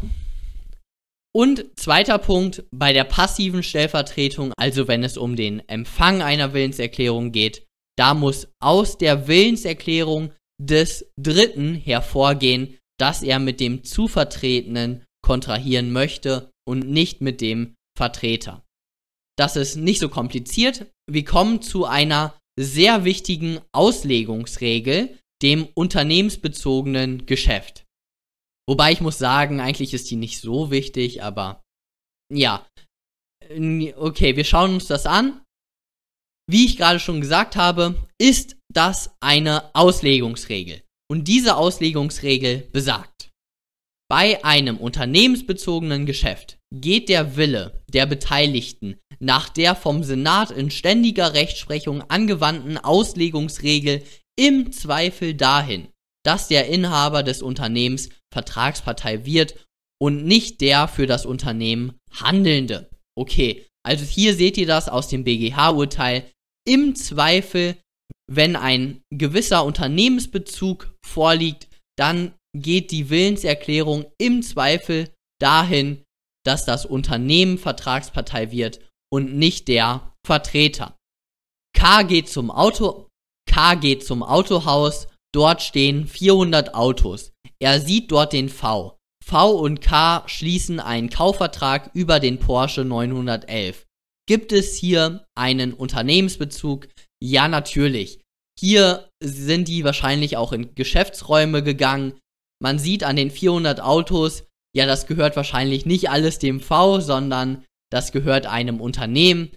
Und 1.35 1.67
zweiter 1.79 2.19
Punkt, 2.19 2.65
bei 2.71 2.93
der 2.93 3.05
passiven 3.05 3.63
Stellvertretung, 3.63 4.53
also 4.57 4.89
wenn 4.89 5.05
es 5.05 5.17
um 5.17 5.37
den 5.37 5.67
Empfang 5.69 6.23
einer 6.23 6.53
Willenserklärung 6.53 7.33
geht, 7.33 7.67
da 7.97 8.15
muss 8.15 8.49
aus 8.61 8.99
der 8.99 9.29
Willenserklärung 9.29 10.33
des 10.61 11.11
Dritten 11.21 11.75
hervorgehen, 11.75 12.79
dass 12.99 13.23
er 13.23 13.39
mit 13.39 13.61
dem 13.61 13.85
Zuvertretenen 13.85 15.05
kontrahieren 15.23 15.93
möchte 15.93 16.51
und 16.67 16.89
nicht 16.89 17.21
mit 17.21 17.41
dem 17.41 17.75
Vertreter. 17.97 18.65
Das 19.37 19.57
ist 19.57 19.77
nicht 19.77 20.01
so 20.01 20.09
kompliziert. 20.09 20.87
Wir 21.09 21.25
kommen 21.25 21.63
zu 21.63 21.85
einer 21.85 22.37
sehr 22.59 23.05
wichtigen 23.05 23.61
Auslegungsregel, 23.73 25.17
dem 25.43 25.69
unternehmensbezogenen 25.75 27.27
Geschäft. 27.27 27.85
Wobei 28.69 28.93
ich 28.93 29.01
muss 29.01 29.17
sagen, 29.19 29.61
eigentlich 29.61 29.95
ist 29.95 30.11
die 30.11 30.17
nicht 30.17 30.41
so 30.41 30.71
wichtig, 30.71 31.23
aber 31.23 31.63
ja. 32.31 32.67
Okay, 33.51 34.37
wir 34.37 34.45
schauen 34.45 34.75
uns 34.75 34.87
das 34.87 35.07
an. 35.07 35.41
Wie 36.51 36.67
ich 36.67 36.77
gerade 36.77 37.01
schon 37.01 37.23
gesagt 37.23 37.57
habe, 37.57 38.07
ist 38.21 38.57
das 38.71 39.11
eine 39.21 39.75
Auslegungsregel. 39.75 40.83
Und 41.11 41.29
diese 41.29 41.57
Auslegungsregel 41.57 42.69
besagt, 42.71 43.31
bei 44.11 44.45
einem 44.45 44.77
unternehmensbezogenen 44.77 46.05
Geschäft 46.05 46.59
geht 46.75 47.09
der 47.09 47.37
Wille 47.37 47.83
der 47.89 48.05
Beteiligten 48.05 48.99
nach 49.19 49.49
der 49.49 49.75
vom 49.77 50.05
Senat 50.05 50.51
in 50.51 50.71
ständiger 50.71 51.33
Rechtsprechung 51.33 52.03
angewandten 52.11 52.77
Auslegungsregel 52.77 54.03
im 54.39 54.73
Zweifel 54.73 55.35
dahin, 55.35 55.89
dass 56.25 56.49
der 56.49 56.69
Inhaber 56.69 57.23
des 57.23 57.43
Unternehmens 57.43 58.11
Vertragspartei 58.33 59.25
wird 59.25 59.55
und 60.01 60.25
nicht 60.25 60.61
der 60.61 60.89
für 60.89 61.07
das 61.07 61.27
Unternehmen 61.27 61.99
Handelnde. 62.13 62.91
Okay, 63.17 63.67
also 63.85 64.05
hier 64.05 64.35
seht 64.35 64.57
ihr 64.57 64.67
das 64.67 64.89
aus 64.89 65.09
dem 65.09 65.25
BGH-Urteil. 65.25 66.31
Im 66.67 66.95
Zweifel, 66.95 67.77
wenn 68.31 68.57
ein 68.57 69.03
gewisser 69.11 69.65
Unternehmensbezug 69.65 70.95
vorliegt, 71.05 71.69
dann 71.97 72.35
geht 72.55 72.91
die 72.91 73.11
Willenserklärung 73.11 74.07
im 74.19 74.43
Zweifel 74.43 75.11
dahin, 75.41 76.05
dass 76.45 76.65
das 76.65 76.87
Unternehmen 76.87 77.59
Vertragspartei 77.59 78.51
wird 78.51 78.81
und 79.11 79.35
nicht 79.35 79.69
der 79.69 80.15
Vertreter. 80.25 80.97
K 81.75 82.03
geht 82.03 82.29
zum 82.29 82.51
Auto, 82.51 83.09
K 83.49 83.75
geht 83.75 84.05
zum 84.05 84.23
Autohaus, 84.23 85.09
dort 85.35 85.63
stehen 85.63 86.07
400 86.07 86.75
Autos. 86.75 87.33
Er 87.61 87.81
sieht 87.81 88.11
dort 88.11 88.33
den 88.33 88.49
V. 88.49 88.99
V 89.25 89.51
und 89.51 89.81
K 89.81 90.25
schließen 90.27 90.81
einen 90.81 91.11
Kaufvertrag 91.11 91.91
über 91.95 92.19
den 92.19 92.39
Porsche 92.39 92.85
911. 92.85 93.87
Gibt 94.27 94.53
es 94.53 94.75
hier 94.75 95.27
einen 95.35 95.73
Unternehmensbezug? 95.73 96.89
Ja, 97.23 97.49
natürlich. 97.49 98.21
Hier 98.59 99.09
sind 99.23 99.69
die 99.69 99.85
wahrscheinlich 99.85 100.37
auch 100.37 100.53
in 100.53 100.75
Geschäftsräume 100.75 101.63
gegangen. 101.63 102.19
Man 102.61 102.79
sieht 102.79 103.05
an 103.05 103.17
den 103.17 103.31
400 103.31 103.81
Autos, 103.81 104.45
ja, 104.75 104.87
das 104.87 105.07
gehört 105.07 105.37
wahrscheinlich 105.37 105.87
nicht 105.87 106.11
alles 106.11 106.39
dem 106.39 106.61
V, 106.61 107.01
sondern 107.01 107.65
das 107.91 108.13
gehört 108.13 108.47
einem 108.47 108.81
Unternehmen. 108.81 109.51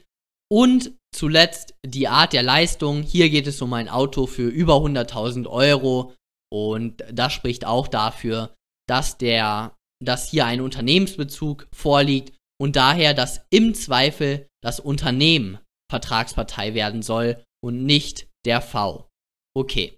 Und 0.49 0.93
zuletzt 1.13 1.75
die 1.85 2.07
Art 2.07 2.33
der 2.33 2.43
Leistung. 2.43 3.03
Hier 3.03 3.29
geht 3.29 3.47
es 3.47 3.61
um 3.61 3.73
ein 3.73 3.89
Auto 3.89 4.27
für 4.27 4.47
über 4.47 4.75
100.000 4.75 5.47
Euro. 5.47 6.13
Und 6.51 7.03
das 7.11 7.33
spricht 7.33 7.65
auch 7.65 7.87
dafür, 7.87 8.53
dass 8.87 9.17
der, 9.17 9.75
dass 10.03 10.29
hier 10.29 10.45
ein 10.45 10.61
Unternehmensbezug 10.61 11.67
vorliegt 11.73 12.37
und 12.59 12.75
daher, 12.75 13.13
dass 13.13 13.45
im 13.49 13.73
Zweifel 13.73 14.47
das 14.61 14.79
Unternehmen 14.79 15.59
Vertragspartei 15.89 16.73
werden 16.73 17.01
soll 17.01 17.43
und 17.63 17.85
nicht 17.85 18.27
der 18.45 18.61
V. 18.61 19.09
Okay. 19.55 19.97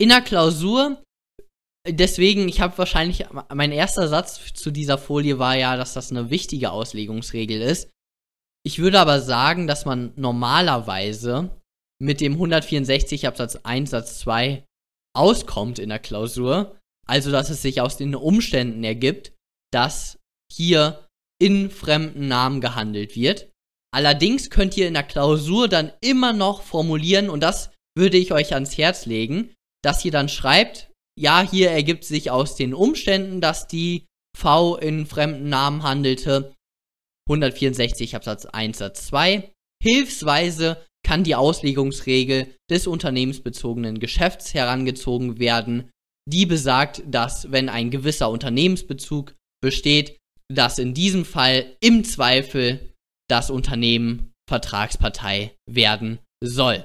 In 0.00 0.10
der 0.10 0.20
Klausur, 0.20 1.02
deswegen, 1.86 2.48
ich 2.48 2.60
habe 2.60 2.78
wahrscheinlich, 2.78 3.26
mein 3.52 3.72
erster 3.72 4.08
Satz 4.08 4.52
zu 4.54 4.70
dieser 4.70 4.98
Folie 4.98 5.38
war 5.38 5.56
ja, 5.56 5.76
dass 5.76 5.94
das 5.94 6.10
eine 6.10 6.30
wichtige 6.30 6.70
Auslegungsregel 6.70 7.60
ist. 7.60 7.90
Ich 8.68 8.78
würde 8.78 9.00
aber 9.00 9.22
sagen, 9.22 9.66
dass 9.66 9.86
man 9.86 10.12
normalerweise 10.16 11.48
mit 12.02 12.20
dem 12.20 12.34
164 12.34 13.26
Absatz 13.26 13.56
1 13.62 13.88
Satz 13.88 14.18
2 14.18 14.62
auskommt 15.16 15.78
in 15.78 15.88
der 15.88 15.98
Klausur. 15.98 16.76
Also, 17.06 17.32
dass 17.32 17.48
es 17.48 17.62
sich 17.62 17.80
aus 17.80 17.96
den 17.96 18.14
Umständen 18.14 18.84
ergibt, 18.84 19.32
dass 19.72 20.18
hier 20.52 21.08
in 21.40 21.70
fremden 21.70 22.28
Namen 22.28 22.60
gehandelt 22.60 23.16
wird. 23.16 23.50
Allerdings 23.90 24.50
könnt 24.50 24.76
ihr 24.76 24.86
in 24.86 24.92
der 24.92 25.02
Klausur 25.02 25.66
dann 25.66 25.92
immer 26.02 26.34
noch 26.34 26.60
formulieren, 26.60 27.30
und 27.30 27.40
das 27.40 27.70
würde 27.96 28.18
ich 28.18 28.32
euch 28.34 28.52
ans 28.52 28.76
Herz 28.76 29.06
legen, 29.06 29.54
dass 29.82 30.04
ihr 30.04 30.12
dann 30.12 30.28
schreibt, 30.28 30.92
ja, 31.18 31.40
hier 31.40 31.70
ergibt 31.70 32.04
sich 32.04 32.30
aus 32.30 32.54
den 32.54 32.74
Umständen, 32.74 33.40
dass 33.40 33.66
die 33.66 34.04
V 34.36 34.76
in 34.76 35.06
fremden 35.06 35.48
Namen 35.48 35.84
handelte. 35.84 36.54
164 37.28 38.16
Absatz 38.16 38.46
1 38.46 38.78
Satz 38.78 39.06
2. 39.08 39.52
Hilfsweise 39.82 40.84
kann 41.06 41.24
die 41.24 41.34
Auslegungsregel 41.34 42.54
des 42.70 42.86
unternehmensbezogenen 42.86 44.00
Geschäfts 44.00 44.54
herangezogen 44.54 45.38
werden, 45.38 45.90
die 46.28 46.46
besagt, 46.46 47.02
dass 47.06 47.50
wenn 47.52 47.68
ein 47.68 47.90
gewisser 47.90 48.30
Unternehmensbezug 48.30 49.34
besteht, 49.62 50.18
dass 50.52 50.78
in 50.78 50.94
diesem 50.94 51.24
Fall 51.24 51.76
im 51.80 52.04
Zweifel 52.04 52.94
das 53.30 53.50
Unternehmen 53.50 54.32
Vertragspartei 54.48 55.54
werden 55.66 56.18
soll. 56.42 56.84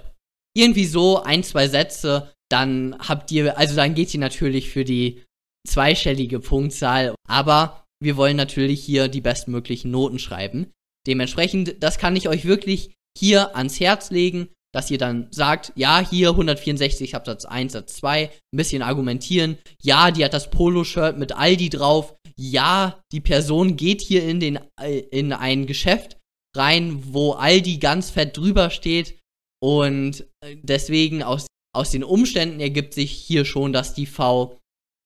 Irgendwie 0.55 0.85
so 0.85 1.23
ein, 1.23 1.43
zwei 1.43 1.67
Sätze, 1.67 2.33
dann 2.51 2.95
habt 2.99 3.31
ihr, 3.31 3.57
also 3.57 3.75
dann 3.75 3.95
geht 3.95 4.13
ihr 4.13 4.19
natürlich 4.19 4.69
für 4.69 4.83
die 4.83 5.23
zweistellige 5.67 6.39
Punktzahl, 6.39 7.15
aber 7.27 7.82
wir 8.01 8.17
wollen 8.17 8.37
natürlich 8.37 8.83
hier 8.83 9.07
die 9.07 9.21
bestmöglichen 9.21 9.91
Noten 9.91 10.19
schreiben. 10.19 10.71
Dementsprechend, 11.07 11.81
das 11.81 11.97
kann 11.97 12.15
ich 12.15 12.29
euch 12.29 12.45
wirklich 12.45 12.93
hier 13.17 13.55
ans 13.55 13.79
Herz 13.79 14.09
legen, 14.09 14.49
dass 14.73 14.89
ihr 14.89 14.97
dann 14.97 15.27
sagt, 15.31 15.71
ja, 15.75 15.99
hier 15.99 16.29
164 16.29 17.15
Absatz 17.15 17.45
1, 17.45 17.73
Satz 17.73 17.95
2, 17.97 18.25
ein 18.25 18.57
bisschen 18.57 18.81
argumentieren, 18.81 19.57
ja, 19.81 20.11
die 20.11 20.25
hat 20.25 20.33
das 20.33 20.49
Poloshirt 20.49 21.17
mit 21.17 21.31
Aldi 21.31 21.69
drauf, 21.69 22.15
ja, 22.35 23.03
die 23.11 23.21
Person 23.21 23.77
geht 23.77 24.01
hier 24.01 24.23
in, 24.23 24.39
den, 24.39 24.59
äh, 24.81 24.99
in 25.11 25.31
ein 25.31 25.67
Geschäft 25.67 26.17
rein, 26.55 27.13
wo 27.13 27.33
Aldi 27.33 27.77
ganz 27.77 28.09
fett 28.09 28.35
drüber 28.37 28.69
steht. 28.69 29.19
Und 29.61 30.27
äh, 30.41 30.57
deswegen 30.61 31.23
aus, 31.23 31.47
aus 31.75 31.91
den 31.91 32.03
Umständen 32.03 32.59
ergibt 32.59 32.93
sich 32.93 33.11
hier 33.11 33.45
schon, 33.45 33.73
dass 33.73 33.93
die 33.93 34.05
V, 34.05 34.59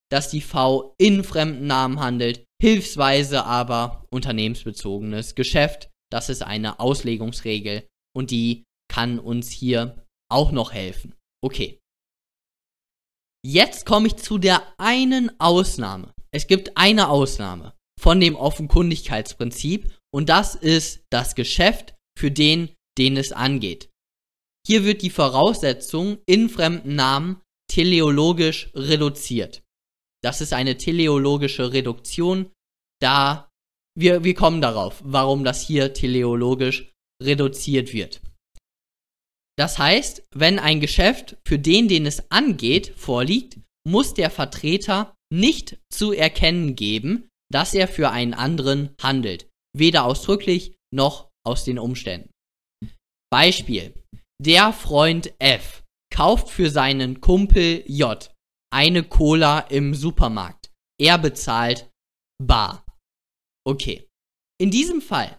dass 0.09 0.29
die 0.29 0.41
V 0.41 0.95
in 0.97 1.23
fremden 1.23 1.67
Namen 1.67 1.99
handelt, 1.99 2.45
hilfsweise 2.61 3.43
aber 3.45 4.05
unternehmensbezogenes 4.09 5.35
Geschäft. 5.35 5.89
Das 6.11 6.29
ist 6.29 6.41
eine 6.41 6.79
Auslegungsregel 6.79 7.87
und 8.15 8.31
die 8.31 8.63
kann 8.91 9.19
uns 9.19 9.49
hier 9.49 10.05
auch 10.31 10.51
noch 10.51 10.73
helfen. 10.73 11.15
Okay. 11.43 11.79
Jetzt 13.45 13.85
komme 13.85 14.07
ich 14.07 14.17
zu 14.17 14.37
der 14.37 14.61
einen 14.77 15.39
Ausnahme. 15.39 16.13
Es 16.31 16.47
gibt 16.47 16.75
eine 16.75 17.09
Ausnahme 17.09 17.73
von 17.99 18.19
dem 18.19 18.35
Offenkundigkeitsprinzip 18.35 19.93
und 20.13 20.29
das 20.29 20.55
ist 20.55 21.03
das 21.11 21.35
Geschäft 21.35 21.95
für 22.17 22.31
den, 22.31 22.73
den 22.97 23.17
es 23.17 23.31
angeht. 23.31 23.89
Hier 24.65 24.83
wird 24.83 25.01
die 25.01 25.09
Voraussetzung 25.09 26.17
in 26.25 26.49
fremden 26.49 26.95
Namen 26.95 27.41
teleologisch 27.71 28.71
reduziert. 28.73 29.63
Das 30.27 30.41
ist 30.41 30.51
eine 30.51 30.75
teleologische 30.75 31.71
Reduktion, 31.71 32.51
da 33.01 33.49
wir, 33.97 34.25
wir 34.25 34.33
kommen 34.33 34.59
darauf, 34.59 35.01
warum 35.05 35.45
das 35.45 35.65
hier 35.65 35.93
teleologisch 35.93 36.91
reduziert 37.23 37.93
wird. 37.93 38.19
Das 39.57 39.79
heißt, 39.79 40.27
wenn 40.35 40.59
ein 40.59 40.81
Geschäft 40.81 41.37
für 41.47 41.57
den, 41.57 41.87
den 41.87 42.05
es 42.05 42.29
angeht, 42.29 42.93
vorliegt, 42.97 43.61
muss 43.87 44.15
der 44.15 44.29
Vertreter 44.29 45.15
nicht 45.33 45.79
zu 45.89 46.11
erkennen 46.11 46.75
geben, 46.75 47.29
dass 47.49 47.73
er 47.73 47.87
für 47.87 48.09
einen 48.11 48.33
anderen 48.33 48.93
handelt, 49.01 49.47
weder 49.73 50.03
ausdrücklich 50.03 50.75
noch 50.93 51.29
aus 51.45 51.63
den 51.63 51.79
Umständen. 51.79 52.31
Beispiel. 53.31 53.93
Der 54.43 54.73
Freund 54.73 55.33
F 55.39 55.85
kauft 56.13 56.49
für 56.49 56.69
seinen 56.69 57.21
Kumpel 57.21 57.85
J 57.87 58.29
eine 58.73 59.03
Cola 59.03 59.59
im 59.59 59.93
Supermarkt. 59.93 60.71
Er 60.99 61.17
bezahlt 61.17 61.89
bar. 62.43 62.85
Okay. 63.65 64.07
In 64.59 64.71
diesem 64.71 65.01
Fall 65.01 65.37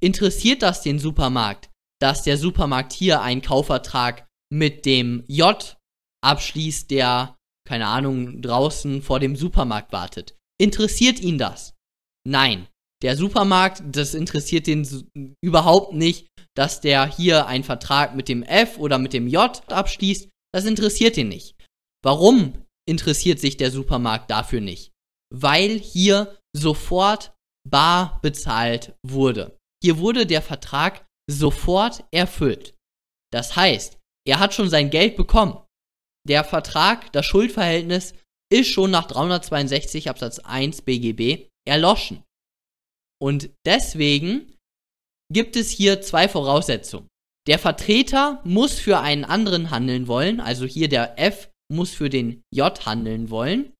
interessiert 0.00 0.62
das 0.62 0.82
den 0.82 0.98
Supermarkt, 0.98 1.70
dass 2.00 2.22
der 2.22 2.38
Supermarkt 2.38 2.92
hier 2.92 3.20
einen 3.20 3.42
Kaufvertrag 3.42 4.26
mit 4.52 4.86
dem 4.86 5.24
J 5.26 5.76
abschließt, 6.22 6.90
der, 6.90 7.36
keine 7.68 7.86
Ahnung, 7.86 8.40
draußen 8.40 9.02
vor 9.02 9.20
dem 9.20 9.36
Supermarkt 9.36 9.92
wartet. 9.92 10.36
Interessiert 10.58 11.20
ihn 11.20 11.38
das? 11.38 11.74
Nein. 12.26 12.68
Der 13.02 13.16
Supermarkt, 13.18 13.82
das 13.84 14.14
interessiert 14.14 14.66
den 14.66 15.36
überhaupt 15.42 15.92
nicht, 15.92 16.28
dass 16.56 16.80
der 16.80 17.06
hier 17.06 17.46
einen 17.46 17.64
Vertrag 17.64 18.14
mit 18.14 18.28
dem 18.28 18.42
F 18.42 18.78
oder 18.78 18.98
mit 18.98 19.12
dem 19.12 19.28
J 19.28 19.62
abschließt. 19.70 20.30
Das 20.54 20.64
interessiert 20.64 21.18
ihn 21.18 21.28
nicht. 21.28 21.54
Warum 22.02 22.63
interessiert 22.88 23.40
sich 23.40 23.56
der 23.56 23.70
Supermarkt 23.70 24.30
dafür 24.30 24.60
nicht? 24.60 24.92
Weil 25.32 25.78
hier 25.78 26.38
sofort 26.56 27.34
bar 27.68 28.20
bezahlt 28.22 28.96
wurde. 29.06 29.58
Hier 29.82 29.98
wurde 29.98 30.26
der 30.26 30.42
Vertrag 30.42 31.06
sofort 31.30 32.04
erfüllt. 32.12 32.74
Das 33.32 33.56
heißt, 33.56 33.98
er 34.26 34.38
hat 34.38 34.54
schon 34.54 34.70
sein 34.70 34.90
Geld 34.90 35.16
bekommen. 35.16 35.62
Der 36.26 36.44
Vertrag, 36.44 37.12
das 37.12 37.26
Schuldverhältnis 37.26 38.14
ist 38.52 38.68
schon 38.68 38.90
nach 38.90 39.06
362 39.06 40.08
Absatz 40.08 40.38
1 40.38 40.82
BGB 40.82 41.48
erloschen. 41.66 42.22
Und 43.20 43.50
deswegen 43.66 44.56
gibt 45.32 45.56
es 45.56 45.70
hier 45.70 46.00
zwei 46.02 46.28
Voraussetzungen. 46.28 47.08
Der 47.46 47.58
Vertreter 47.58 48.40
muss 48.44 48.78
für 48.78 49.00
einen 49.00 49.24
anderen 49.24 49.70
handeln 49.70 50.06
wollen, 50.06 50.40
also 50.40 50.64
hier 50.64 50.88
der 50.88 51.18
F 51.18 51.50
muss 51.74 51.92
für 51.92 52.10
den 52.10 52.42
J 52.52 52.86
handeln 52.86 53.30
wollen. 53.30 53.72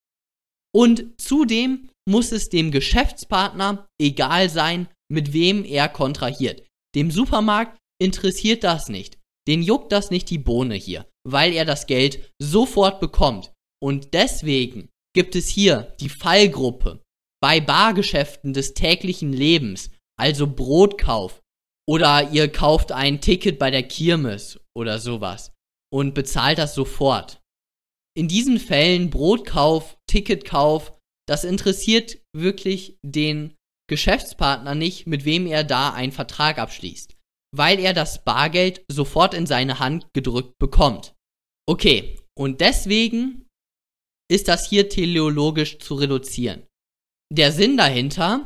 Und 0.75 1.21
zudem 1.21 1.89
muss 2.09 2.33
es 2.33 2.49
dem 2.49 2.71
Geschäftspartner 2.71 3.87
egal 4.01 4.51
sein, 4.51 4.89
mit 5.11 5.33
wem 5.33 5.65
er 5.65 5.89
kontrahiert. 5.89 6.67
Dem 6.95 7.11
Supermarkt 7.11 7.79
interessiert 8.01 8.65
das 8.65 8.89
nicht. 8.89 9.19
Den 9.47 9.63
juckt 9.63 9.93
das 9.93 10.11
nicht 10.11 10.31
die 10.31 10.39
Bohne 10.39 10.75
hier, 10.75 11.07
weil 11.27 11.53
er 11.53 11.65
das 11.65 11.87
Geld 11.87 12.33
sofort 12.41 13.01
bekommt. 13.01 13.53
Und 13.83 14.15
deswegen 14.15 14.89
gibt 15.15 15.37
es 15.37 15.49
hier 15.49 15.95
die 16.01 16.09
Fallgruppe 16.09 17.03
bei 17.43 17.61
Bargeschäften 17.61 18.55
des 18.55 18.75
täglichen 18.75 19.33
Lebens, 19.33 19.91
also 20.19 20.47
Brotkauf, 20.47 21.43
oder 21.87 22.31
ihr 22.31 22.51
kauft 22.51 22.93
ein 22.93 23.21
Ticket 23.21 23.59
bei 23.59 23.71
der 23.71 23.83
Kirmes 23.83 24.59
oder 24.75 24.99
sowas 24.99 25.53
und 25.93 26.15
bezahlt 26.15 26.59
das 26.59 26.75
sofort. 26.75 27.41
In 28.17 28.29
diesen 28.29 28.61
Fällen 28.61 29.11
Brotkauf, 29.11 29.99
Ticketkauf, 30.09 30.95
das 31.27 31.43
interessiert 31.43 32.19
wirklich 32.33 32.99
den 33.03 33.55
Geschäftspartner 33.89 34.75
nicht, 34.75 35.07
mit 35.07 35.25
wem 35.25 35.47
er 35.47 35.65
da 35.65 35.93
einen 35.93 36.13
Vertrag 36.13 36.59
abschließt, 36.59 37.17
weil 37.55 37.81
er 37.81 37.93
das 37.93 38.25
Bargeld 38.25 38.85
sofort 38.91 39.35
in 39.35 39.47
seine 39.47 39.79
Hand 39.79 40.07
gedrückt 40.15 40.59
bekommt. 40.59 41.15
Okay, 41.69 42.21
und 42.39 42.61
deswegen 42.61 43.47
ist 44.31 44.49
das 44.49 44.69
hier 44.69 44.89
teleologisch 44.89 45.79
zu 45.79 45.95
reduzieren. 45.95 46.67
Der 47.33 47.53
Sinn 47.53 47.77
dahinter, 47.77 48.45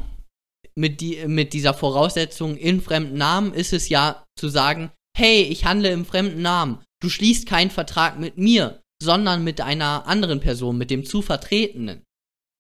mit, 0.77 1.01
die, 1.01 1.27
mit 1.27 1.53
dieser 1.53 1.75
Voraussetzung 1.75 2.57
in 2.57 2.81
fremden 2.81 3.19
Namen, 3.19 3.53
ist 3.53 3.73
es 3.73 3.89
ja 3.89 4.25
zu 4.39 4.49
sagen, 4.49 4.93
hey, 5.17 5.43
ich 5.43 5.65
handle 5.65 5.91
im 5.91 6.05
fremden 6.05 6.43
Namen, 6.43 6.83
du 7.03 7.09
schließt 7.09 7.47
keinen 7.47 7.71
Vertrag 7.71 8.19
mit 8.19 8.39
mir, 8.39 8.81
sondern 9.01 9.45
mit 9.45 9.61
einer 9.61 10.07
anderen 10.07 10.41
Person, 10.41 10.79
mit 10.79 10.91
dem 10.91 11.05
zu 11.05 11.23
Vertretenen. 11.23 12.05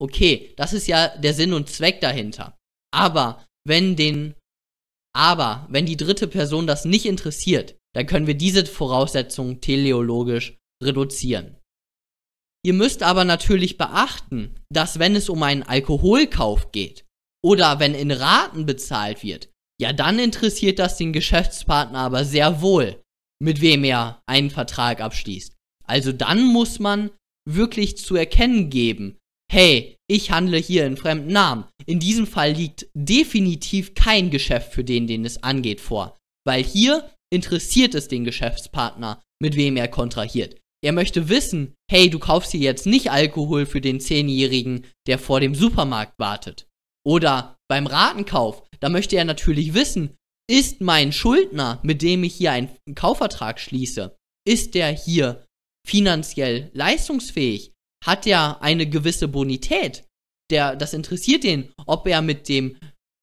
Okay, 0.00 0.54
das 0.56 0.72
ist 0.72 0.86
ja 0.86 1.08
der 1.16 1.34
Sinn 1.34 1.52
und 1.52 1.68
Zweck 1.68 2.00
dahinter. 2.00 2.56
Aber 2.94 3.44
wenn 3.66 3.96
den, 3.96 4.34
aber 5.14 5.66
wenn 5.70 5.86
die 5.86 5.96
dritte 5.96 6.28
Person 6.28 6.66
das 6.66 6.84
nicht 6.84 7.06
interessiert, 7.06 7.76
dann 7.94 8.06
können 8.06 8.26
wir 8.26 8.36
diese 8.36 8.64
Voraussetzung 8.64 9.60
teleologisch 9.60 10.56
reduzieren. 10.82 11.56
Ihr 12.64 12.74
müsst 12.74 13.02
aber 13.02 13.24
natürlich 13.24 13.76
beachten, 13.76 14.60
dass 14.70 14.98
wenn 14.98 15.16
es 15.16 15.28
um 15.28 15.42
einen 15.42 15.62
Alkoholkauf 15.62 16.70
geht 16.72 17.04
oder 17.42 17.80
wenn 17.80 17.94
in 17.94 18.10
Raten 18.10 18.66
bezahlt 18.66 19.22
wird, 19.22 19.50
ja 19.80 19.92
dann 19.92 20.18
interessiert 20.18 20.78
das 20.78 20.96
den 20.96 21.12
Geschäftspartner 21.12 21.98
aber 21.98 22.24
sehr 22.24 22.60
wohl, 22.60 23.02
mit 23.40 23.60
wem 23.60 23.84
er 23.84 24.22
einen 24.26 24.50
Vertrag 24.50 25.00
abschließt. 25.00 25.57
Also 25.88 26.12
dann 26.12 26.46
muss 26.46 26.78
man 26.78 27.10
wirklich 27.48 27.96
zu 27.96 28.14
erkennen 28.14 28.70
geben, 28.70 29.16
hey, 29.50 29.96
ich 30.10 30.30
handle 30.30 30.58
hier 30.58 30.86
in 30.86 30.96
fremden 30.96 31.32
Namen. 31.32 31.64
In 31.86 31.98
diesem 31.98 32.26
Fall 32.26 32.52
liegt 32.52 32.86
definitiv 32.94 33.94
kein 33.94 34.30
Geschäft 34.30 34.72
für 34.72 34.84
den, 34.84 35.06
den 35.06 35.24
es 35.24 35.42
angeht, 35.42 35.80
vor. 35.80 36.16
Weil 36.46 36.62
hier 36.62 37.10
interessiert 37.32 37.94
es 37.94 38.08
den 38.08 38.24
Geschäftspartner, 38.24 39.22
mit 39.40 39.56
wem 39.56 39.76
er 39.76 39.88
kontrahiert. 39.88 40.56
Er 40.84 40.92
möchte 40.92 41.28
wissen, 41.28 41.74
hey, 41.90 42.08
du 42.08 42.18
kaufst 42.18 42.52
hier 42.52 42.60
jetzt 42.60 42.86
nicht 42.86 43.10
Alkohol 43.10 43.66
für 43.66 43.80
den 43.80 44.00
Zehnjährigen, 44.00 44.86
der 45.06 45.18
vor 45.18 45.40
dem 45.40 45.54
Supermarkt 45.54 46.14
wartet. 46.18 46.68
Oder 47.04 47.56
beim 47.68 47.86
Ratenkauf, 47.86 48.62
da 48.80 48.88
möchte 48.88 49.16
er 49.16 49.24
natürlich 49.24 49.74
wissen, 49.74 50.16
ist 50.50 50.80
mein 50.80 51.12
Schuldner, 51.12 51.80
mit 51.82 52.02
dem 52.02 52.22
ich 52.24 52.34
hier 52.34 52.52
einen 52.52 52.70
Kaufvertrag 52.94 53.60
schließe, 53.60 54.16
ist 54.46 54.74
der 54.74 54.90
hier 54.90 55.44
finanziell 55.88 56.70
leistungsfähig? 56.74 57.72
hat 58.04 58.26
er 58.26 58.62
eine 58.62 58.88
gewisse 58.88 59.28
Bonität. 59.28 60.04
Der, 60.50 60.76
das 60.76 60.94
interessiert 60.94 61.44
den, 61.44 61.72
ob 61.86 62.06
er 62.06 62.22
mit 62.22 62.48
dem 62.48 62.78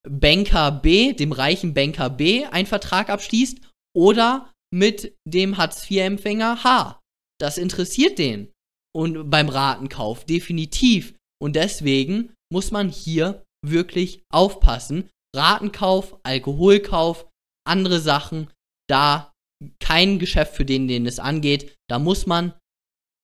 Banker 0.08 0.71
B, 0.71 1.13
dem 1.13 1.32
reichen 1.32 1.73
Banker 1.73 2.10
B, 2.10 2.45
einen 2.45 2.67
Vertrag 2.67 3.10
abschließt 3.10 3.60
oder 3.95 4.51
mit 4.73 5.15
dem 5.28 5.58
Hartz-IV-Empfänger 5.58 6.63
H. 6.63 6.99
Das 7.39 7.58
interessiert 7.58 8.19
den. 8.19 8.51
Und 8.93 9.30
beim 9.30 9.49
Ratenkauf 9.49 10.25
definitiv. 10.25 11.15
Und 11.41 11.56
deswegen 11.56 12.34
muss 12.51 12.71
man 12.71 12.89
hier 12.89 13.43
wirklich 13.65 14.23
aufpassen. 14.32 15.10
Ratenkauf, 15.36 16.17
Alkoholkauf, 16.23 17.28
andere 17.67 17.99
Sachen, 17.99 18.51
da 18.88 19.34
kein 19.80 20.20
Geschäft 20.20 20.56
für 20.56 20.65
den, 20.65 20.88
den 20.88 21.06
es 21.06 21.20
angeht. 21.20 21.76
Da 21.89 22.00
muss 22.00 22.26
man 22.26 22.54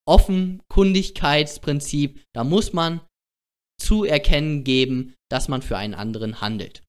Offenkundigkeitsprinzip, 0.08 2.24
da 2.34 2.44
muss 2.44 2.74
man 2.74 3.02
zu 3.80 4.04
erkennen 4.04 4.64
geben, 4.64 5.14
dass 5.30 5.48
man 5.48 5.62
für 5.62 5.78
einen 5.78 5.94
anderen 5.94 6.42
handelt. 6.42 6.84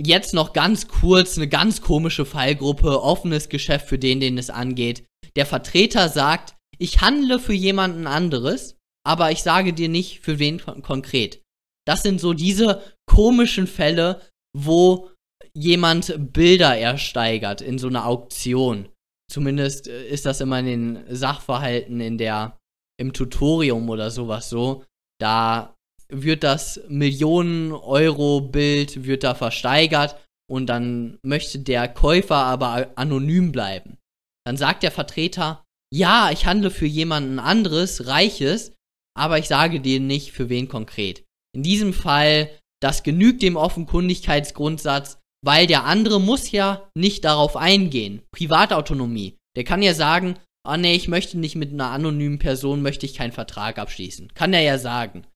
Jetzt 0.00 0.32
noch 0.32 0.52
ganz 0.52 0.86
kurz 0.86 1.36
eine 1.36 1.48
ganz 1.48 1.82
komische 1.82 2.24
Fallgruppe, 2.24 3.02
offenes 3.02 3.48
Geschäft 3.48 3.88
für 3.88 3.98
den, 3.98 4.20
den 4.20 4.38
es 4.38 4.48
angeht. 4.48 5.04
Der 5.34 5.44
Vertreter 5.44 6.08
sagt, 6.08 6.54
ich 6.78 7.00
handle 7.00 7.40
für 7.40 7.52
jemanden 7.52 8.06
anderes, 8.06 8.76
aber 9.04 9.32
ich 9.32 9.42
sage 9.42 9.72
dir 9.72 9.88
nicht 9.88 10.20
für 10.20 10.38
wen 10.38 10.60
kon 10.60 10.82
konkret. 10.82 11.42
Das 11.86 12.02
sind 12.02 12.20
so 12.20 12.34
diese 12.34 12.82
komischen 13.06 13.66
Fälle, 13.66 14.20
wo 14.56 15.10
jemand 15.58 16.32
Bilder 16.32 16.76
ersteigert 16.76 17.60
in 17.60 17.78
so 17.78 17.88
einer 17.88 18.06
Auktion. 18.06 18.88
Zumindest 19.30 19.88
äh, 19.88 20.08
ist 20.08 20.26
das 20.26 20.40
immer 20.40 20.60
in 20.60 20.66
den 20.66 21.04
Sachverhalten 21.14 22.00
in 22.00 22.16
der, 22.18 22.56
im 22.98 23.12
Tutorium 23.12 23.90
oder 23.90 24.10
sowas 24.10 24.48
so. 24.48 24.84
Da 25.20 25.76
wird 26.10 26.44
das 26.44 26.80
Millionen-Euro-Bild 26.88 29.04
wird 29.04 29.24
da 29.24 29.34
versteigert 29.34 30.16
und 30.50 30.66
dann 30.66 31.18
möchte 31.22 31.58
der 31.58 31.88
Käufer 31.88 32.36
aber 32.36 32.90
anonym 32.94 33.52
bleiben. 33.52 33.98
Dann 34.46 34.56
sagt 34.56 34.82
der 34.82 34.90
Vertreter, 34.90 35.62
ja, 35.92 36.30
ich 36.32 36.46
handle 36.46 36.70
für 36.70 36.86
jemanden 36.86 37.38
anderes, 37.38 38.06
Reiches, 38.06 38.72
aber 39.14 39.38
ich 39.38 39.48
sage 39.48 39.80
dir 39.80 40.00
nicht, 40.00 40.32
für 40.32 40.48
wen 40.48 40.68
konkret. 40.68 41.26
In 41.54 41.62
diesem 41.62 41.92
Fall, 41.92 42.50
das 42.80 43.02
genügt 43.02 43.42
dem 43.42 43.56
Offenkundigkeitsgrundsatz, 43.56 45.17
weil 45.44 45.66
der 45.66 45.84
andere 45.84 46.20
muss 46.20 46.50
ja 46.50 46.88
nicht 46.96 47.24
darauf 47.24 47.56
eingehen. 47.56 48.22
Privatautonomie. 48.32 49.36
Der 49.56 49.64
kann 49.64 49.82
ja 49.82 49.94
sagen, 49.94 50.38
ah 50.66 50.76
nee, 50.76 50.94
ich 50.94 51.08
möchte 51.08 51.38
nicht 51.38 51.56
mit 51.56 51.72
einer 51.72 51.90
anonymen 51.90 52.38
Person, 52.38 52.82
möchte 52.82 53.06
ich 53.06 53.14
keinen 53.14 53.32
Vertrag 53.32 53.78
abschließen. 53.78 54.32
Kann 54.34 54.52
er 54.52 54.62
ja 54.62 54.78
sagen. 54.78 55.26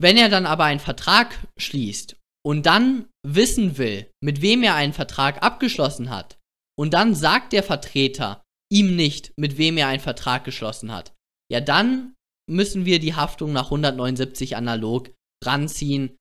Wenn 0.00 0.16
er 0.16 0.28
dann 0.28 0.46
aber 0.46 0.64
einen 0.64 0.80
Vertrag 0.80 1.38
schließt 1.58 2.16
und 2.44 2.66
dann 2.66 3.08
wissen 3.24 3.78
will, 3.78 4.10
mit 4.22 4.42
wem 4.42 4.62
er 4.62 4.74
einen 4.74 4.92
Vertrag 4.92 5.42
abgeschlossen 5.42 6.10
hat, 6.10 6.38
und 6.78 6.94
dann 6.94 7.14
sagt 7.14 7.52
der 7.52 7.62
Vertreter 7.62 8.42
ihm 8.72 8.96
nicht, 8.96 9.32
mit 9.38 9.58
wem 9.58 9.76
er 9.76 9.88
einen 9.88 10.00
Vertrag 10.00 10.44
geschlossen 10.44 10.90
hat, 10.90 11.12
ja 11.50 11.60
dann 11.60 12.14
müssen 12.50 12.84
wir 12.84 12.98
die 12.98 13.14
Haftung 13.14 13.52
nach 13.52 13.66
179 13.66 14.56
analog 14.56 15.10
ranziehen. 15.44 16.16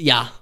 Ja, 0.00 0.32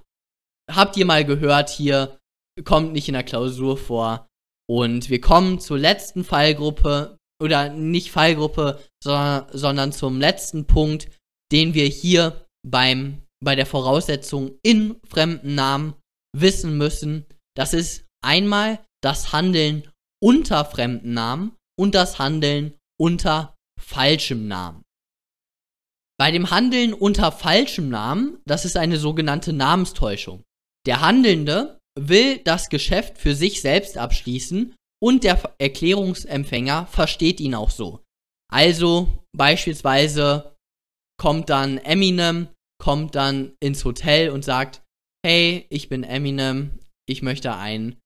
habt 0.71 0.97
ihr 0.97 1.05
mal 1.05 1.25
gehört 1.25 1.69
hier, 1.69 2.17
kommt 2.63 2.93
nicht 2.93 3.07
in 3.07 3.13
der 3.13 3.23
Klausur 3.23 3.77
vor. 3.77 4.27
Und 4.67 5.09
wir 5.09 5.21
kommen 5.21 5.59
zur 5.59 5.77
letzten 5.77 6.23
Fallgruppe, 6.23 7.17
oder 7.43 7.69
nicht 7.69 8.11
Fallgruppe, 8.11 8.79
sondern, 9.03 9.45
sondern 9.51 9.91
zum 9.91 10.19
letzten 10.19 10.65
Punkt, 10.65 11.09
den 11.51 11.73
wir 11.73 11.85
hier 11.85 12.47
beim, 12.65 13.23
bei 13.43 13.55
der 13.55 13.65
Voraussetzung 13.65 14.57
in 14.63 14.99
fremden 15.07 15.55
Namen 15.55 15.95
wissen 16.35 16.77
müssen. 16.77 17.25
Das 17.55 17.73
ist 17.73 18.05
einmal 18.23 18.79
das 19.03 19.33
Handeln 19.33 19.89
unter 20.23 20.65
fremden 20.65 21.13
Namen 21.13 21.55
und 21.77 21.93
das 21.93 22.17
Handeln 22.17 22.77
unter 22.99 23.55
falschem 23.79 24.47
Namen. 24.47 24.81
Bei 26.17 26.31
dem 26.31 26.49
Handeln 26.49 26.93
unter 26.93 27.31
falschem 27.31 27.89
Namen, 27.89 28.39
das 28.45 28.63
ist 28.63 28.77
eine 28.77 28.97
sogenannte 28.97 29.51
Namenstäuschung. 29.51 30.43
Der 30.85 31.01
Handelnde 31.01 31.79
will 31.97 32.39
das 32.39 32.69
Geschäft 32.69 33.17
für 33.17 33.35
sich 33.35 33.61
selbst 33.61 33.97
abschließen 33.97 34.75
und 35.01 35.23
der 35.23 35.53
Erklärungsempfänger 35.59 36.87
versteht 36.87 37.39
ihn 37.39 37.55
auch 37.55 37.69
so. 37.69 38.03
Also 38.51 39.07
beispielsweise 39.35 40.55
kommt 41.17 41.49
dann 41.49 41.77
Eminem, 41.77 42.47
kommt 42.81 43.15
dann 43.15 43.53
ins 43.59 43.85
Hotel 43.85 44.29
und 44.29 44.43
sagt, 44.43 44.83
hey, 45.25 45.65
ich 45.69 45.89
bin 45.89 46.03
Eminem, 46.03 46.79
ich 47.07 47.21
möchte 47.21 47.55
ein 47.55 47.97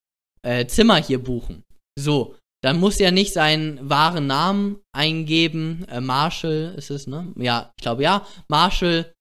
äh, 0.42 0.66
Zimmer 0.66 0.96
hier 0.96 1.22
buchen. 1.22 1.64
So, 1.98 2.36
dann 2.62 2.78
muss 2.78 3.00
er 3.00 3.10
nicht 3.10 3.32
seinen 3.32 3.88
wahren 3.88 4.26
Namen 4.26 4.80
eingeben. 4.92 5.84
Äh, 5.88 6.00
Marshall 6.00 6.74
ist 6.76 6.90
es, 6.90 7.06
ne? 7.06 7.32
Ja, 7.36 7.72
ich 7.76 7.82
glaube 7.82 8.02
ja. 8.02 8.26
Marshall. 8.48 9.12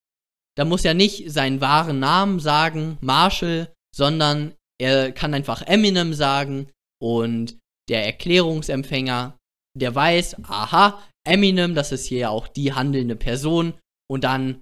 Da 0.57 0.65
muss 0.65 0.83
er 0.83 0.93
nicht 0.93 1.31
seinen 1.31 1.61
wahren 1.61 1.99
Namen 1.99 2.39
sagen, 2.39 2.97
Marshall, 2.99 3.73
sondern 3.95 4.55
er 4.79 5.11
kann 5.11 5.33
einfach 5.33 5.61
Eminem 5.61 6.13
sagen 6.13 6.69
und 7.01 7.57
der 7.89 8.05
Erklärungsempfänger, 8.05 9.37
der 9.77 9.95
weiß, 9.95 10.43
aha, 10.43 11.03
Eminem, 11.27 11.75
das 11.75 11.91
ist 11.91 12.05
hier 12.05 12.19
ja 12.19 12.29
auch 12.29 12.47
die 12.47 12.73
handelnde 12.73 13.15
Person 13.15 13.73
und 14.09 14.23
dann 14.23 14.61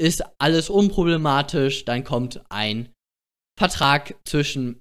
ist 0.00 0.24
alles 0.38 0.70
unproblematisch, 0.70 1.84
dann 1.84 2.04
kommt 2.04 2.42
ein 2.48 2.90
Vertrag 3.58 4.16
zwischen 4.24 4.80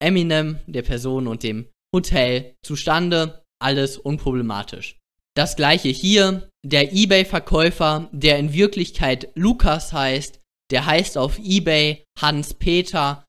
Eminem, 0.00 0.58
der 0.66 0.82
Person 0.82 1.26
und 1.26 1.42
dem 1.42 1.68
Hotel 1.94 2.54
zustande, 2.62 3.42
alles 3.60 3.96
unproblematisch. 3.96 4.98
Das 5.34 5.56
gleiche 5.56 5.88
hier, 5.88 6.48
der 6.64 6.92
eBay-Verkäufer, 6.92 8.08
der 8.12 8.38
in 8.38 8.52
Wirklichkeit 8.52 9.30
Lukas 9.34 9.92
heißt, 9.92 10.40
der 10.70 10.84
heißt 10.84 11.16
auf 11.16 11.38
eBay 11.38 12.04
Hans 12.18 12.54
Peter, 12.54 13.24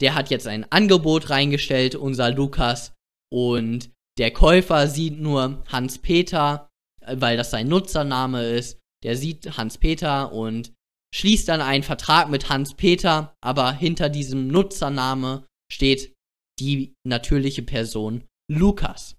der 0.00 0.14
hat 0.14 0.30
jetzt 0.30 0.46
ein 0.46 0.70
Angebot 0.70 1.30
reingestellt, 1.30 1.94
unser 1.94 2.30
Lukas, 2.30 2.94
und 3.32 3.90
der 4.18 4.32
Käufer 4.32 4.88
sieht 4.88 5.20
nur 5.20 5.62
Hans 5.68 5.98
Peter, 5.98 6.68
weil 7.06 7.36
das 7.36 7.50
sein 7.50 7.68
Nutzername 7.68 8.44
ist, 8.44 8.78
der 9.02 9.16
sieht 9.16 9.56
Hans 9.56 9.78
Peter 9.78 10.32
und 10.32 10.72
schließt 11.14 11.48
dann 11.48 11.60
einen 11.60 11.82
Vertrag 11.82 12.28
mit 12.28 12.48
Hans 12.48 12.74
Peter, 12.74 13.34
aber 13.40 13.72
hinter 13.72 14.08
diesem 14.08 14.48
Nutzername 14.48 15.46
steht 15.72 16.14
die 16.58 16.94
natürliche 17.06 17.62
Person 17.62 18.24
Lukas. 18.50 19.16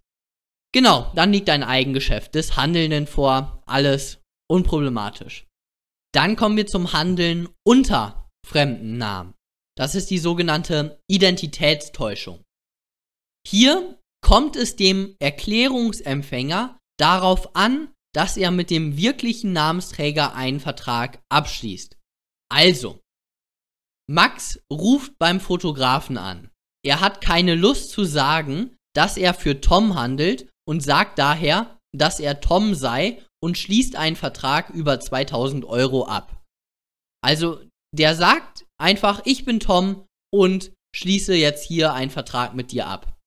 Genau, 0.74 1.12
dann 1.16 1.34
liegt 1.34 1.50
ein 1.50 1.64
Eigengeschäft 1.64 2.36
des 2.36 2.56
Handelnden 2.56 3.08
vor, 3.08 3.62
alles 3.66 4.22
unproblematisch. 4.50 5.46
Dann 6.14 6.36
kommen 6.36 6.58
wir 6.58 6.68
zum 6.68 6.94
Handeln 6.94 7.50
unter 7.66 8.30
fremden 8.46 8.98
Namen. 8.98 9.34
Das 9.78 9.96
ist 9.96 10.10
die 10.10 10.18
sogenannte 10.18 11.00
Identitätstäuschung. 11.10 12.44
Hier 13.48 14.00
kommt 14.24 14.56
es 14.56 14.76
dem 14.76 15.16
Erklärungsempfänger 15.20 16.78
darauf 17.00 17.56
an, 17.56 17.94
dass 18.14 18.38
er 18.38 18.52
mit 18.52 18.70
dem 18.70 18.98
wirklichen 18.98 19.54
Namensträger 19.54 20.36
einen 20.36 20.60
Vertrag 20.60 21.22
abschließt. 21.30 21.98
Also, 22.52 23.00
Max 24.10 24.60
ruft 24.72 25.18
beim 25.18 25.40
Fotografen 25.40 26.18
an. 26.18 26.52
Er 26.86 27.00
hat 27.00 27.22
keine 27.22 27.56
Lust 27.56 27.92
zu 27.92 28.04
sagen, 28.04 28.76
dass 28.94 29.16
er 29.16 29.34
für 29.34 29.62
Tom 29.62 29.96
handelt 29.96 30.50
und 30.68 30.82
sagt 30.82 31.18
daher, 31.18 31.80
dass 31.96 32.20
er 32.20 32.42
Tom 32.42 32.76
sei 32.76 33.22
und 33.42 33.58
schließt 33.58 33.96
einen 33.96 34.16
Vertrag 34.16 34.70
über 34.70 35.00
2000 35.00 35.66
Euro 35.66 36.06
ab. 36.06 36.44
Also, 37.24 37.64
der 37.96 38.16
sagt 38.16 38.66
einfach, 38.82 39.22
ich 39.26 39.46
bin 39.46 39.60
Tom 39.60 40.06
und 40.34 40.74
schließe 40.96 41.34
jetzt 41.36 41.66
hier 41.66 41.94
einen 41.94 42.12
Vertrag 42.12 42.54
mit 42.54 42.72
dir 42.72 42.88
ab. 42.88 43.18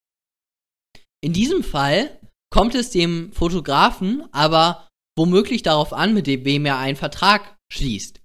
In 1.23 1.33
diesem 1.33 1.62
Fall 1.62 2.21
kommt 2.51 2.75
es 2.75 2.90
dem 2.90 3.33
Fotografen 3.33 4.29
aber 4.33 4.88
womöglich 5.17 5.62
darauf 5.62 5.93
an, 5.93 6.12
mit 6.12 6.27
wem 6.27 6.67
er 6.67 6.79
einen 6.79 6.97
Vertrag 6.97 7.57
schließt. 7.73 8.21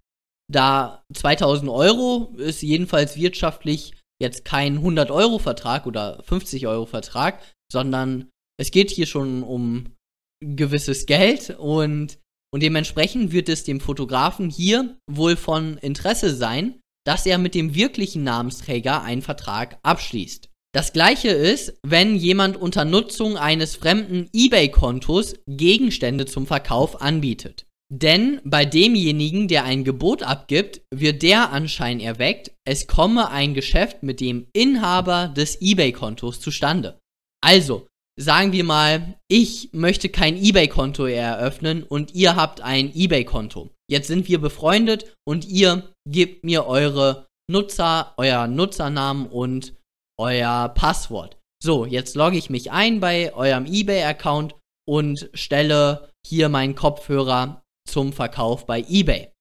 Da 0.52 1.04
2000 1.14 1.70
Euro 1.70 2.34
ist 2.38 2.62
jedenfalls 2.62 3.16
wirtschaftlich 3.16 3.96
jetzt 4.22 4.44
kein 4.44 4.80
100-Euro-Vertrag 4.80 5.86
oder 5.86 6.22
50-Euro-Vertrag, 6.24 7.42
sondern 7.72 8.30
es 8.60 8.72
geht 8.72 8.90
hier 8.90 9.06
schon 9.06 9.44
um 9.44 9.96
gewisses 10.44 11.06
Geld 11.06 11.52
und, 11.52 12.20
und 12.52 12.64
dementsprechend 12.64 13.32
wird 13.32 13.48
es 13.50 13.64
dem 13.64 13.80
Fotografen 13.80 14.50
hier 14.50 14.98
wohl 15.10 15.36
von 15.36 15.78
Interesse 15.78 16.36
sein, 16.36 16.82
dass 17.06 17.26
er 17.26 17.38
mit 17.38 17.56
dem 17.56 17.76
wirklichen 17.76 18.24
Namensträger 18.24 19.02
einen 19.02 19.22
Vertrag 19.22 19.80
abschließt. 19.84 20.50
Das 20.74 20.94
gleiche 20.94 21.30
ist, 21.30 21.80
wenn 21.84 22.16
jemand 22.16 22.56
unter 22.56 22.86
Nutzung 22.86 23.38
eines 23.38 23.76
fremden 23.76 24.30
eBay-Kontos 24.34 25.36
Gegenstände 25.48 26.28
zum 26.28 26.46
Verkauf 26.46 27.02
anbietet. 27.02 27.66
Denn 27.92 28.40
bei 28.44 28.66
demjenigen, 28.66 29.48
der 29.48 29.64
ein 29.64 29.84
Gebot 29.84 30.22
abgibt, 30.22 30.82
wird 30.94 31.24
der 31.24 31.52
Anschein 31.52 32.00
erweckt, 32.00 32.52
es 32.64 32.86
komme 32.86 33.32
ein 33.32 33.56
Geschäft 33.56 34.04
mit 34.04 34.20
dem 34.20 34.46
Inhaber 34.54 35.28
des 35.28 35.60
eBay-Kontos 35.60 36.40
zustande. 36.40 37.00
Also, 37.42 37.88
sagen 38.16 38.52
wir 38.52 38.64
mal, 38.64 39.20
ich 39.28 39.70
möchte 39.72 40.10
kein 40.10 40.38
eBay-Konto 40.38 41.06
eröffnen 41.06 41.82
und 41.82 42.14
ihr 42.14 42.36
habt 42.36 42.62
ein 42.62 42.94
eBay-Konto. 42.96 43.72
Jetzt 43.90 44.08
sind 44.08 44.28
wir 44.28 44.40
befreundet 44.40 45.18
und 45.28 45.46
ihr 45.46 45.94
gebt 46.08 46.44
mir 46.44 46.68
eure 46.68 47.28
Nutzer, 47.50 48.14
euer 48.18 48.48
Nutzernamen 48.48 49.26
und 49.26 49.76
euer 50.20 50.70
Passwort. 50.70 51.40
So, 51.62 51.86
jetzt 51.86 52.16
logge 52.16 52.38
ich 52.38 52.50
mich 52.50 52.72
ein 52.72 53.00
bei 53.00 53.34
eurem 53.34 53.66
eBay-Account 53.66 54.56
und 54.88 55.30
stelle 55.34 56.12
hier 56.26 56.50
meinen 56.50 56.76
Kopfhörer 56.76 57.64
zum 57.88 58.14
Verkauf 58.14 58.66
bei 58.66 58.86
eBay. 58.88 59.32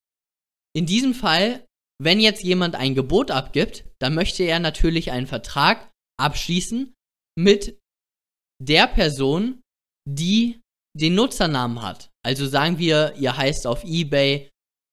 In 0.75 0.87
diesem 0.87 1.15
Fall, 1.15 1.67
wenn 2.01 2.19
jetzt 2.19 2.43
jemand 2.43 2.75
ein 2.75 2.95
Gebot 2.95 3.31
abgibt, 3.31 3.85
dann 3.99 4.15
möchte 4.15 4.45
er 4.45 4.61
natürlich 4.61 5.11
einen 5.11 5.27
Vertrag 5.27 5.91
abschließen 6.19 6.95
mit 7.37 7.79
der 8.61 8.87
Person, 8.87 9.61
die 10.09 10.61
den 10.97 11.15
Nutzernamen 11.15 11.83
hat. 11.83 12.08
Also 12.25 12.47
sagen 12.47 12.79
wir, 12.79 13.15
ihr 13.19 13.37
heißt 13.37 13.67
auf 13.67 13.85
eBay 13.85 14.51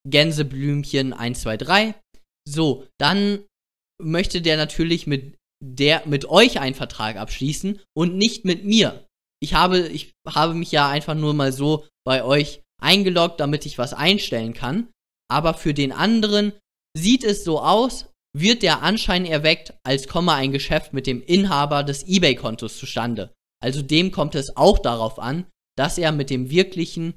Gänseblümchen 0.07 1.13
123. 1.13 1.95
So, 2.47 2.85
dann 2.99 3.43
möchte 4.01 4.41
der 4.41 4.57
natürlich 4.57 5.07
mit 5.07 5.35
der 5.63 6.05
mit 6.05 6.25
euch 6.25 6.59
einen 6.59 6.75
Vertrag 6.75 7.15
abschließen 7.15 7.81
und 7.95 8.17
nicht 8.17 8.45
mit 8.45 8.65
mir. 8.65 9.05
Ich 9.41 9.53
habe 9.53 9.87
ich 9.87 10.13
habe 10.27 10.53
mich 10.53 10.71
ja 10.71 10.89
einfach 10.89 11.15
nur 11.15 11.33
mal 11.33 11.51
so 11.51 11.87
bei 12.05 12.23
euch 12.23 12.61
eingeloggt, 12.81 13.39
damit 13.39 13.65
ich 13.65 13.77
was 13.77 13.93
einstellen 13.93 14.53
kann, 14.53 14.89
aber 15.31 15.53
für 15.53 15.73
den 15.73 15.91
anderen 15.91 16.53
sieht 16.95 17.23
es 17.23 17.43
so 17.43 17.59
aus, 17.59 18.11
wird 18.37 18.63
der 18.63 18.83
Anschein 18.83 19.25
erweckt, 19.25 19.73
als 19.83 20.07
komme 20.07 20.33
ein 20.33 20.51
Geschäft 20.51 20.93
mit 20.93 21.07
dem 21.07 21.21
Inhaber 21.21 21.83
des 21.83 22.05
eBay-Kontos 22.07 22.77
zustande. 22.77 23.33
Also 23.63 23.81
dem 23.81 24.11
kommt 24.11 24.35
es 24.35 24.55
auch 24.55 24.79
darauf 24.79 25.19
an, 25.19 25.45
dass 25.77 25.97
er 25.97 26.11
mit 26.11 26.29
dem 26.29 26.49
wirklichen, 26.49 27.15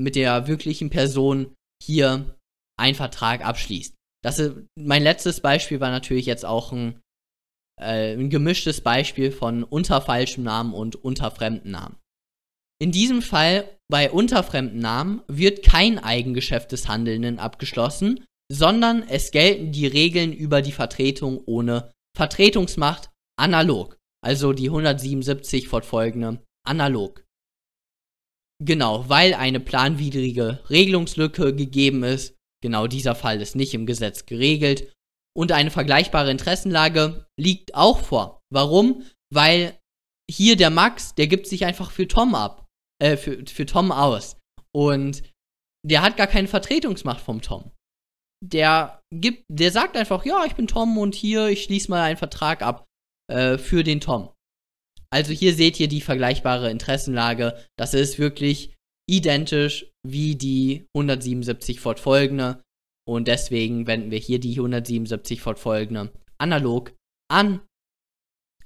mit 0.00 0.16
der 0.16 0.46
wirklichen 0.46 0.90
Person 0.90 1.54
hier 1.82 2.36
einen 2.78 2.94
Vertrag 2.94 3.44
abschließt. 3.44 3.94
Das 4.24 4.38
ist, 4.38 4.56
mein 4.78 5.02
letztes 5.02 5.40
Beispiel 5.40 5.80
war 5.80 5.90
natürlich 5.90 6.26
jetzt 6.26 6.44
auch 6.44 6.72
ein, 6.72 7.00
äh, 7.80 8.14
ein 8.14 8.30
gemischtes 8.30 8.80
Beispiel 8.80 9.32
von 9.32 9.64
unter 9.64 10.00
falschem 10.00 10.44
Namen 10.44 10.74
und 10.74 10.96
unter 10.96 11.30
fremden 11.30 11.72
Namen. 11.72 11.96
In 12.80 12.92
diesem 12.92 13.22
Fall 13.22 13.78
bei 13.88 14.10
unterfremden 14.10 14.80
Namen 14.80 15.22
wird 15.28 15.62
kein 15.62 15.98
Eigengeschäft 15.98 16.72
des 16.72 16.88
Handelnden 16.88 17.38
abgeschlossen, 17.38 18.24
sondern 18.50 19.06
es 19.06 19.30
gelten 19.30 19.72
die 19.72 19.86
Regeln 19.86 20.32
über 20.32 20.62
die 20.62 20.72
Vertretung 20.72 21.42
ohne 21.46 21.92
Vertretungsmacht 22.16 23.10
analog, 23.38 23.98
also 24.24 24.52
die 24.52 24.66
177 24.66 25.68
fortfolgende 25.68 26.42
analog. 26.66 27.24
Genau, 28.64 29.08
weil 29.08 29.34
eine 29.34 29.60
planwidrige 29.60 30.60
Regelungslücke 30.70 31.54
gegeben 31.54 32.04
ist. 32.04 32.36
Genau 32.62 32.86
dieser 32.86 33.16
Fall 33.16 33.40
ist 33.40 33.56
nicht 33.56 33.74
im 33.74 33.86
Gesetz 33.86 34.24
geregelt. 34.24 34.92
Und 35.36 35.50
eine 35.50 35.70
vergleichbare 35.70 36.30
Interessenlage 36.30 37.26
liegt 37.38 37.74
auch 37.74 38.00
vor. 38.00 38.40
Warum? 38.52 39.04
Weil 39.32 39.78
hier 40.30 40.56
der 40.56 40.70
Max, 40.70 41.14
der 41.14 41.26
gibt 41.26 41.46
sich 41.46 41.64
einfach 41.64 41.90
für 41.90 42.06
Tom 42.06 42.34
ab. 42.34 42.68
Äh, 43.02 43.16
für, 43.16 43.44
für 43.46 43.66
Tom 43.66 43.90
aus. 43.90 44.36
Und 44.72 45.22
der 45.84 46.02
hat 46.02 46.16
gar 46.16 46.28
keine 46.28 46.46
Vertretungsmacht 46.46 47.20
vom 47.20 47.42
Tom. 47.42 47.72
Der 48.44 49.00
gibt, 49.12 49.44
der 49.48 49.72
sagt 49.72 49.96
einfach, 49.96 50.24
ja, 50.24 50.44
ich 50.44 50.54
bin 50.54 50.68
Tom 50.68 50.98
und 50.98 51.14
hier, 51.14 51.48
ich 51.48 51.64
schließe 51.64 51.90
mal 51.90 52.02
einen 52.02 52.16
Vertrag 52.16 52.62
ab 52.62 52.84
äh, 53.28 53.58
für 53.58 53.82
den 53.82 54.00
Tom. 54.00 54.30
Also 55.12 55.32
hier 55.32 55.54
seht 55.54 55.78
ihr 55.78 55.88
die 55.88 56.00
vergleichbare 56.00 56.70
Interessenlage. 56.70 57.58
Das 57.76 57.92
ist 57.92 58.18
wirklich 58.18 58.74
identisch 59.08 59.92
wie 60.06 60.36
die 60.36 60.86
177 60.96 61.80
fortfolgende. 61.80 62.62
Und 63.06 63.28
deswegen 63.28 63.86
wenden 63.86 64.10
wir 64.10 64.18
hier 64.18 64.40
die 64.40 64.52
177 64.52 65.40
fortfolgende 65.40 66.12
analog 66.38 66.94
an. 67.28 67.60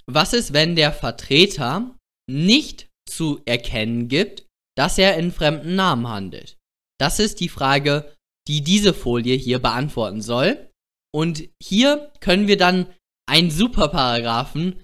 Was 0.05 0.33
ist, 0.33 0.53
wenn 0.53 0.75
der 0.75 0.93
Vertreter 0.93 1.97
nicht 2.29 2.87
zu 3.09 3.41
erkennen 3.45 4.07
gibt, 4.07 4.45
dass 4.77 4.97
er 4.97 5.17
in 5.17 5.31
fremden 5.31 5.75
Namen 5.75 6.07
handelt? 6.07 6.57
Das 6.99 7.19
ist 7.19 7.39
die 7.41 7.49
Frage, 7.49 8.15
die 8.47 8.63
diese 8.63 8.93
Folie 8.93 9.35
hier 9.35 9.59
beantworten 9.59 10.21
soll. 10.21 10.71
Und 11.13 11.49
hier 11.61 12.11
können 12.21 12.47
wir 12.47 12.57
dann 12.57 12.87
einen 13.27 13.51
Superparagraphen 13.51 14.83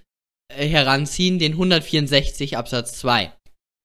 heranziehen, 0.56 1.39
den 1.39 1.54
164 1.54 2.58
Absatz 2.58 2.99
2. 2.99 3.34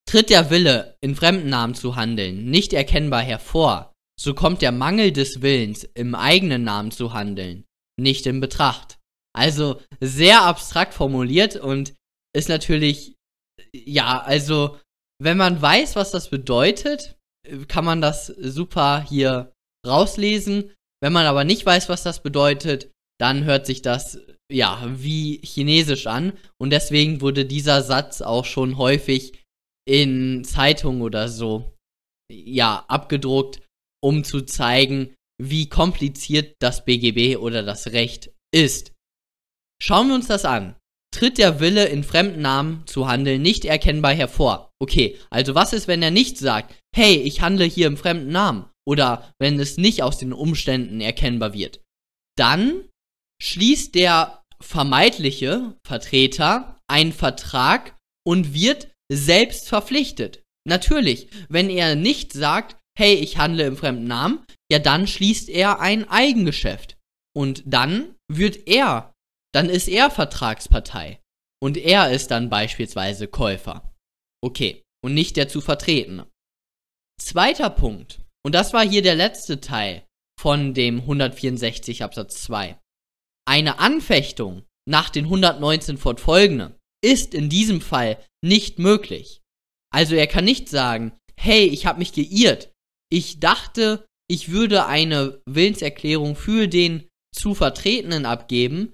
Tritt 0.08 0.30
der 0.30 0.50
Wille, 0.50 0.96
in 1.00 1.14
fremden 1.14 1.50
Namen 1.50 1.74
zu 1.74 1.96
handeln, 1.96 2.46
nicht 2.50 2.72
erkennbar 2.72 3.22
hervor, 3.22 3.92
so 4.18 4.34
kommt 4.34 4.62
der 4.62 4.72
Mangel 4.72 5.12
des 5.12 5.42
Willens, 5.42 5.84
im 5.94 6.14
eigenen 6.14 6.64
Namen 6.64 6.90
zu 6.90 7.12
handeln, 7.12 7.64
nicht 8.00 8.26
in 8.26 8.40
Betracht. 8.40 8.98
Also 9.36 9.80
sehr 10.00 10.42
abstrakt 10.42 10.94
formuliert 10.94 11.56
und 11.56 11.94
ist 12.34 12.48
natürlich, 12.48 13.16
ja, 13.74 14.20
also 14.20 14.78
wenn 15.20 15.36
man 15.36 15.60
weiß, 15.60 15.96
was 15.96 16.10
das 16.10 16.30
bedeutet, 16.30 17.16
kann 17.68 17.84
man 17.84 18.00
das 18.00 18.26
super 18.26 19.04
hier 19.08 19.52
rauslesen. 19.86 20.72
Wenn 21.00 21.12
man 21.12 21.26
aber 21.26 21.44
nicht 21.44 21.64
weiß, 21.64 21.88
was 21.88 22.02
das 22.02 22.22
bedeutet, 22.22 22.90
dann 23.20 23.44
hört 23.44 23.66
sich 23.66 23.82
das 23.82 24.20
ja 24.50 24.82
wie 24.96 25.40
chinesisch 25.44 26.06
an 26.06 26.32
und 26.60 26.70
deswegen 26.70 27.20
wurde 27.20 27.44
dieser 27.44 27.82
Satz 27.82 28.22
auch 28.22 28.44
schon 28.44 28.78
häufig 28.78 29.44
in 29.86 30.44
Zeitungen 30.44 31.02
oder 31.02 31.28
so 31.28 31.74
ja 32.30 32.84
abgedruckt, 32.88 33.60
um 34.02 34.24
zu 34.24 34.42
zeigen, 34.42 35.14
wie 35.40 35.68
kompliziert 35.68 36.56
das 36.60 36.84
BGB 36.84 37.36
oder 37.36 37.62
das 37.62 37.88
Recht 37.88 38.30
ist. 38.52 38.92
Schauen 39.80 40.08
wir 40.08 40.14
uns 40.14 40.26
das 40.26 40.44
an. 40.44 40.76
Tritt 41.14 41.38
der 41.38 41.60
Wille 41.60 41.86
in 41.86 42.04
fremden 42.04 42.42
Namen 42.42 42.86
zu 42.86 43.08
handeln 43.08 43.40
nicht 43.40 43.64
erkennbar 43.64 44.12
hervor. 44.12 44.70
Okay, 44.80 45.16
also 45.30 45.54
was 45.54 45.72
ist, 45.72 45.88
wenn 45.88 46.02
er 46.02 46.10
nicht 46.10 46.36
sagt, 46.38 46.74
hey, 46.94 47.16
ich 47.16 47.40
handle 47.40 47.64
hier 47.64 47.86
im 47.86 47.96
fremden 47.96 48.30
Namen? 48.30 48.66
Oder 48.86 49.32
wenn 49.38 49.58
es 49.58 49.76
nicht 49.78 50.02
aus 50.02 50.18
den 50.18 50.32
Umständen 50.32 51.00
erkennbar 51.00 51.54
wird. 51.54 51.80
Dann 52.36 52.87
schließt 53.40 53.94
der 53.94 54.42
vermeintliche 54.60 55.76
Vertreter 55.86 56.78
einen 56.88 57.12
Vertrag 57.12 57.96
und 58.26 58.54
wird 58.54 58.88
selbst 59.10 59.68
verpflichtet. 59.68 60.42
Natürlich, 60.66 61.28
wenn 61.48 61.70
er 61.70 61.94
nicht 61.94 62.32
sagt, 62.32 62.76
hey, 62.98 63.14
ich 63.14 63.38
handle 63.38 63.64
im 63.64 63.76
fremden 63.76 64.06
Namen, 64.06 64.44
ja, 64.70 64.78
dann 64.78 65.06
schließt 65.06 65.48
er 65.48 65.80
ein 65.80 66.08
Eigengeschäft. 66.08 66.96
Und 67.34 67.62
dann 67.64 68.16
wird 68.30 68.66
er, 68.66 69.14
dann 69.54 69.70
ist 69.70 69.88
er 69.88 70.10
Vertragspartei. 70.10 71.20
Und 71.62 71.76
er 71.76 72.10
ist 72.10 72.30
dann 72.30 72.50
beispielsweise 72.50 73.28
Käufer. 73.28 73.94
Okay, 74.42 74.82
und 75.02 75.14
nicht 75.14 75.36
der 75.36 75.48
zu 75.48 75.60
vertretene. 75.60 76.26
Zweiter 77.20 77.70
Punkt, 77.70 78.20
und 78.44 78.54
das 78.54 78.72
war 78.72 78.86
hier 78.86 79.02
der 79.02 79.14
letzte 79.14 79.60
Teil 79.60 80.04
von 80.38 80.74
dem 80.74 81.00
164 81.00 82.04
Absatz 82.04 82.42
2. 82.42 82.78
Eine 83.48 83.78
Anfechtung 83.78 84.64
nach 84.86 85.08
den 85.08 85.24
119 85.24 85.96
fortfolgende 85.96 86.78
ist 87.02 87.32
in 87.32 87.48
diesem 87.48 87.80
Fall 87.80 88.22
nicht 88.44 88.78
möglich. 88.78 89.40
Also 89.90 90.14
er 90.16 90.26
kann 90.26 90.44
nicht 90.44 90.68
sagen, 90.68 91.12
hey, 91.34 91.64
ich 91.64 91.86
habe 91.86 91.98
mich 91.98 92.12
geirrt. 92.12 92.70
Ich 93.10 93.40
dachte, 93.40 94.04
ich 94.30 94.50
würde 94.50 94.84
eine 94.84 95.40
Willenserklärung 95.46 96.36
für 96.36 96.68
den 96.68 97.08
zu 97.34 97.54
Vertretenen 97.54 98.26
abgeben, 98.26 98.92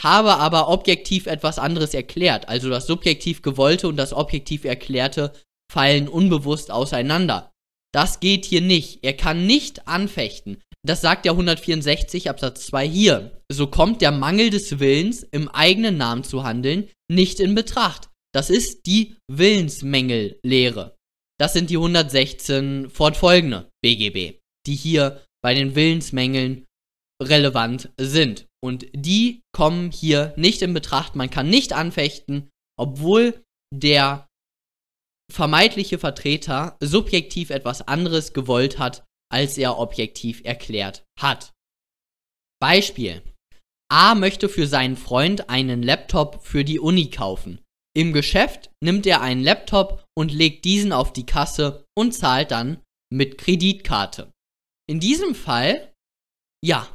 habe 0.00 0.36
aber 0.36 0.68
objektiv 0.68 1.26
etwas 1.26 1.58
anderes 1.58 1.92
erklärt. 1.92 2.48
Also 2.48 2.70
das 2.70 2.86
subjektiv 2.86 3.42
Gewollte 3.42 3.88
und 3.88 3.96
das 3.96 4.12
objektiv 4.12 4.64
Erklärte 4.64 5.32
fallen 5.68 6.06
unbewusst 6.06 6.70
auseinander. 6.70 7.50
Das 7.92 8.20
geht 8.20 8.44
hier 8.44 8.60
nicht. 8.60 9.02
Er 9.02 9.16
kann 9.16 9.48
nicht 9.48 9.88
anfechten. 9.88 10.62
Das 10.86 11.02
sagt 11.02 11.26
der 11.26 11.32
164 11.32 12.30
Absatz 12.30 12.66
2 12.66 12.88
hier. 12.88 13.42
So 13.52 13.66
kommt 13.66 14.00
der 14.00 14.12
Mangel 14.12 14.50
des 14.50 14.78
Willens, 14.78 15.22
im 15.22 15.48
eigenen 15.48 15.96
Namen 15.98 16.24
zu 16.24 16.42
handeln, 16.42 16.88
nicht 17.10 17.38
in 17.40 17.54
Betracht. 17.54 18.08
Das 18.32 18.48
ist 18.48 18.86
die 18.86 19.16
Willensmängellehre. 19.28 20.96
Das 21.38 21.52
sind 21.52 21.70
die 21.70 21.76
116 21.76 22.90
fortfolgende 22.90 23.70
BGB, 23.82 24.38
die 24.66 24.74
hier 24.74 25.24
bei 25.42 25.54
den 25.54 25.74
Willensmängeln 25.74 26.66
relevant 27.22 27.90
sind. 27.98 28.46
Und 28.62 28.86
die 28.94 29.42
kommen 29.52 29.90
hier 29.90 30.32
nicht 30.36 30.62
in 30.62 30.74
Betracht. 30.74 31.16
Man 31.16 31.30
kann 31.30 31.48
nicht 31.48 31.72
anfechten, 31.72 32.50
obwohl 32.78 33.42
der 33.74 34.28
vermeintliche 35.30 35.98
Vertreter 35.98 36.76
subjektiv 36.80 37.50
etwas 37.50 37.86
anderes 37.86 38.32
gewollt 38.32 38.78
hat, 38.78 39.04
als 39.32 39.56
er 39.58 39.78
objektiv 39.78 40.42
erklärt 40.44 41.04
hat. 41.18 41.52
Beispiel. 42.60 43.22
A 43.90 44.14
möchte 44.14 44.48
für 44.48 44.66
seinen 44.66 44.96
Freund 44.96 45.48
einen 45.48 45.82
Laptop 45.82 46.44
für 46.44 46.64
die 46.64 46.78
Uni 46.78 47.10
kaufen. 47.10 47.60
Im 47.96 48.12
Geschäft 48.12 48.70
nimmt 48.80 49.06
er 49.06 49.20
einen 49.20 49.42
Laptop 49.42 50.04
und 50.16 50.32
legt 50.32 50.64
diesen 50.64 50.92
auf 50.92 51.12
die 51.12 51.26
Kasse 51.26 51.84
und 51.96 52.12
zahlt 52.12 52.52
dann 52.52 52.82
mit 53.12 53.38
Kreditkarte. 53.38 54.32
In 54.88 55.00
diesem 55.00 55.34
Fall, 55.34 55.92
ja, 56.64 56.86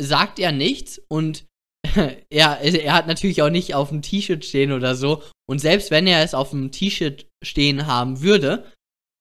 sagt 0.00 0.38
er 0.38 0.52
nichts 0.52 1.00
und 1.08 1.46
er, 2.30 2.60
er 2.60 2.92
hat 2.92 3.06
natürlich 3.08 3.42
auch 3.42 3.50
nicht 3.50 3.74
auf 3.74 3.88
dem 3.88 4.02
T-Shirt 4.02 4.44
stehen 4.44 4.72
oder 4.72 4.94
so. 4.94 5.22
Und 5.48 5.58
selbst 5.58 5.90
wenn 5.90 6.06
er 6.06 6.22
es 6.22 6.34
auf 6.34 6.50
dem 6.50 6.70
T-Shirt 6.70 7.28
stehen 7.44 7.86
haben 7.86 8.20
würde, 8.20 8.70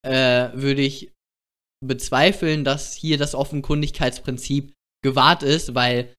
äh, 0.05 0.49
würde 0.53 0.81
ich 0.81 1.11
bezweifeln, 1.85 2.63
dass 2.63 2.95
hier 2.95 3.17
das 3.17 3.35
Offenkundigkeitsprinzip 3.35 4.73
gewahrt 5.03 5.43
ist, 5.43 5.75
weil 5.75 6.13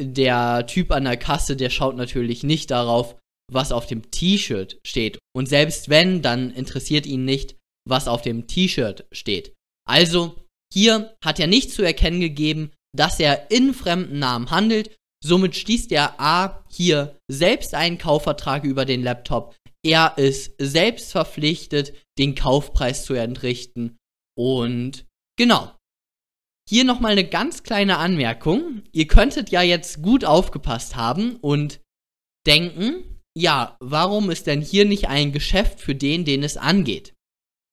der 0.00 0.66
Typ 0.66 0.92
an 0.92 1.04
der 1.04 1.16
Kasse, 1.16 1.56
der 1.56 1.70
schaut 1.70 1.96
natürlich 1.96 2.42
nicht 2.42 2.70
darauf, 2.70 3.16
was 3.52 3.72
auf 3.72 3.86
dem 3.86 4.10
T-Shirt 4.10 4.78
steht. 4.86 5.18
Und 5.34 5.48
selbst 5.48 5.88
wenn, 5.88 6.22
dann 6.22 6.50
interessiert 6.50 7.06
ihn 7.06 7.24
nicht, 7.24 7.56
was 7.88 8.08
auf 8.08 8.22
dem 8.22 8.46
T-Shirt 8.46 9.06
steht. 9.12 9.52
Also, 9.86 10.36
hier 10.72 11.16
hat 11.24 11.40
er 11.40 11.48
nicht 11.48 11.72
zu 11.72 11.82
erkennen 11.82 12.20
gegeben, 12.20 12.70
dass 12.96 13.18
er 13.18 13.50
in 13.50 13.74
fremden 13.74 14.18
Namen 14.18 14.50
handelt. 14.50 14.96
Somit 15.22 15.56
schließt 15.56 15.92
er 15.92 16.20
A 16.20 16.64
hier 16.70 17.18
selbst 17.28 17.74
einen 17.74 17.98
Kaufvertrag 17.98 18.64
über 18.64 18.84
den 18.84 19.02
Laptop. 19.02 19.54
Er 19.84 20.14
ist 20.16 20.54
selbst 20.58 21.12
verpflichtet, 21.12 21.92
den 22.18 22.34
Kaufpreis 22.34 23.04
zu 23.04 23.14
entrichten. 23.14 23.98
Und 24.40 25.04
genau. 25.36 25.76
Hier 26.66 26.84
nochmal 26.84 27.12
eine 27.12 27.28
ganz 27.28 27.62
kleine 27.62 27.98
Anmerkung. 27.98 28.84
Ihr 28.90 29.06
könntet 29.06 29.50
ja 29.50 29.60
jetzt 29.60 30.00
gut 30.00 30.24
aufgepasst 30.24 30.96
haben 30.96 31.36
und 31.36 31.82
denken, 32.46 33.20
ja, 33.36 33.76
warum 33.80 34.30
ist 34.30 34.46
denn 34.46 34.62
hier 34.62 34.86
nicht 34.86 35.08
ein 35.08 35.32
Geschäft 35.32 35.80
für 35.80 35.94
den, 35.94 36.24
den 36.24 36.42
es 36.42 36.56
angeht? 36.56 37.14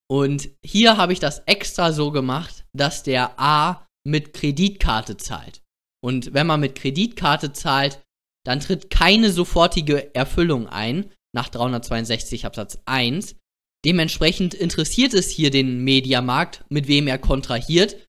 Und 0.09 0.49
hier 0.61 0.97
habe 0.97 1.13
ich 1.13 1.20
das 1.20 1.39
extra 1.45 1.93
so 1.93 2.11
gemacht, 2.11 2.65
dass 2.74 3.01
der 3.01 3.39
A 3.39 3.88
mit 4.05 4.34
Kreditkarte 4.34 5.15
zahlt. 5.15 5.61
Und 6.03 6.34
wenn 6.34 6.47
man 6.47 6.59
mit 6.59 6.76
Kreditkarte 6.76 7.53
zahlt, 7.53 8.03
dann 8.45 8.59
tritt 8.59 8.89
keine 8.89 9.32
sofortige 9.32 10.13
Erfüllung 10.13 10.68
ein, 10.68 11.13
nach 11.34 11.47
362 11.47 12.45
Absatz 12.45 12.80
1. 12.84 13.36
Dementsprechend 13.86 14.53
interessiert 14.53 15.13
es 15.13 15.30
hier 15.30 15.51
den 15.51 15.84
Mediamarkt, 15.84 16.65
mit 16.69 16.88
wem 16.88 17.07
er 17.07 17.17
kontrahiert, 17.17 18.07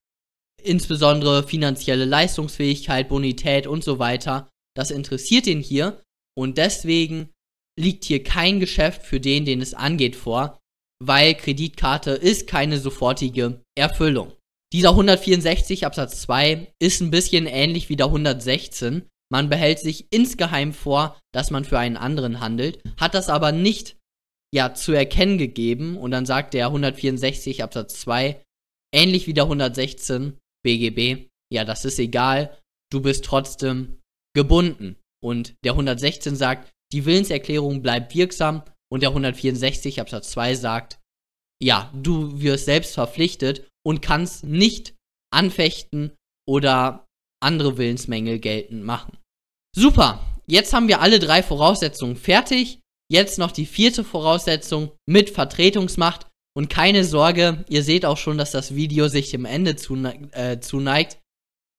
insbesondere 0.63 1.47
finanzielle 1.47 2.05
Leistungsfähigkeit, 2.05 3.09
Bonität 3.09 3.67
und 3.67 3.85
so 3.85 3.99
weiter. 3.99 4.49
Das 4.77 4.91
interessiert 4.91 5.47
ihn 5.47 5.61
hier 5.61 6.03
und 6.37 6.59
deswegen 6.59 7.31
liegt 7.79 8.05
hier 8.05 8.25
kein 8.25 8.61
Geschäft 8.61 9.03
für 9.03 9.21
den, 9.21 9.45
den 9.45 9.61
es 9.61 9.75
angeht, 9.75 10.17
vor. 10.17 10.59
weil 11.01 11.35
Kreditkarte 11.35 12.11
ist 12.11 12.49
keine 12.49 12.81
sofortige 12.81 13.63
Erfüllung. 13.77 14.33
Dieser 14.73 14.91
164 14.91 15.87
Absatz 15.87 16.23
2 16.23 16.73
ist 16.81 17.01
ein 17.01 17.13
bisschen 17.13 17.47
ähnlich 17.47 17.89
wie 17.89 17.97
der 17.97 18.07
116. 18.07 19.07
Man 19.31 19.49
behält 19.49 19.79
sich 19.79 20.09
insgeheim 20.11 20.73
vor, 20.73 21.19
dass 21.33 21.51
man 21.51 21.65
für 21.65 21.79
einen 21.79 21.97
anderen 21.97 22.41
handelt, 22.41 22.83
hat 22.99 23.15
das 23.15 23.29
aber 23.29 23.53
nicht 23.53 23.97
ja 24.55 24.75
zu 24.75 24.93
erkennen 24.93 25.39
gegeben 25.39 25.97
und 25.97 26.11
dann 26.11 26.27
sagt 26.27 26.55
der 26.55 26.67
164 26.67 27.63
Absatz 27.63 28.01
2 28.01 28.43
ähnlich 28.95 29.27
wie 29.27 29.35
der 29.35 29.45
116 29.45 30.39
BGB, 30.65 31.29
ja, 31.53 31.65
das 31.65 31.85
ist 31.85 31.99
egal, 31.99 32.59
du 32.91 33.01
bist 33.01 33.25
trotzdem 33.25 34.01
gebunden. 34.35 34.97
Und 35.23 35.55
der 35.65 35.73
116 35.73 36.37
sagt, 36.37 36.71
die 36.93 37.05
Willenserklärung 37.05 37.83
bleibt 37.83 38.15
wirksam 38.15 38.63
und 38.91 39.03
der 39.03 39.11
164 39.11 40.01
Absatz 40.01 40.31
2 40.31 40.55
sagt, 40.55 41.01
ja, 41.61 41.93
du 41.95 42.41
wirst 42.41 42.67
selbst 42.67 42.95
verpflichtet 42.95 43.69
und 43.85 44.01
kannst 44.01 44.45
nicht 44.45 44.95
anfechten 45.33 46.13
oder 46.47 47.07
andere 47.43 47.77
Willensmängel 47.79 48.39
geltend 48.39 48.85
machen. 48.85 49.19
Super, 49.75 50.25
jetzt 50.47 50.73
haben 50.73 50.89
wir 50.89 51.01
alle 51.01 51.19
drei 51.19 51.43
Voraussetzungen 51.43 52.17
fertig. 52.17 52.81
Jetzt 53.11 53.39
noch 53.39 53.53
die 53.53 53.67
vierte 53.67 54.05
Voraussetzung 54.05 54.93
mit 55.07 55.31
Vertretungsmacht. 55.31 56.27
Und 56.55 56.69
keine 56.69 57.05
Sorge, 57.05 57.65
ihr 57.69 57.83
seht 57.83 58.05
auch 58.05 58.17
schon, 58.17 58.37
dass 58.37 58.51
das 58.51 58.75
Video 58.75 59.09
sich 59.09 59.31
dem 59.31 59.45
Ende 59.45 59.77
zune 59.77 60.29
äh, 60.33 60.61
zuneigt. 60.61 61.19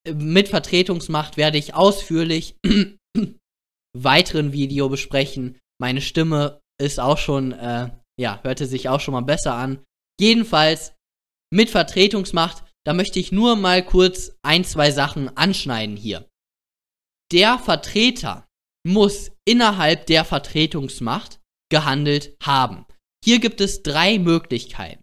Mit 0.07 0.47
Vertretungsmacht 0.47 1.37
werde 1.37 1.57
ich 1.57 1.73
ausführlich 1.73 2.55
weiteren 3.97 4.53
Video 4.53 4.89
besprechen. 4.89 5.59
Meine 5.81 6.01
Stimme 6.01 6.61
ist 6.81 6.99
auch 6.99 7.17
schon, 7.17 7.51
äh, 7.51 7.89
ja, 8.19 8.39
hörte 8.43 8.65
sich 8.65 8.89
auch 8.89 9.01
schon 9.01 9.13
mal 9.13 9.21
besser 9.21 9.53
an. 9.53 9.83
Jedenfalls 10.19 10.93
mit 11.53 11.69
Vertretungsmacht, 11.69 12.63
da 12.85 12.93
möchte 12.93 13.19
ich 13.19 13.31
nur 13.31 13.55
mal 13.55 13.83
kurz 13.83 14.31
ein, 14.43 14.63
zwei 14.63 14.91
Sachen 14.91 15.35
anschneiden 15.35 15.97
hier. 15.97 16.27
Der 17.31 17.59
Vertreter 17.59 18.47
muss 18.87 19.31
innerhalb 19.49 20.05
der 20.05 20.25
Vertretungsmacht 20.25 21.39
gehandelt 21.71 22.37
haben. 22.39 22.85
Hier 23.25 23.39
gibt 23.39 23.61
es 23.61 23.81
drei 23.81 24.19
Möglichkeiten. 24.19 25.01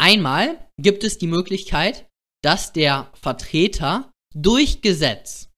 Einmal 0.00 0.70
gibt 0.80 1.02
es 1.02 1.18
die 1.18 1.26
Möglichkeit, 1.26 2.06
dass 2.44 2.72
der 2.72 3.10
Vertreter 3.14 4.12
durch 4.32 4.80
Gesetz 4.80 5.50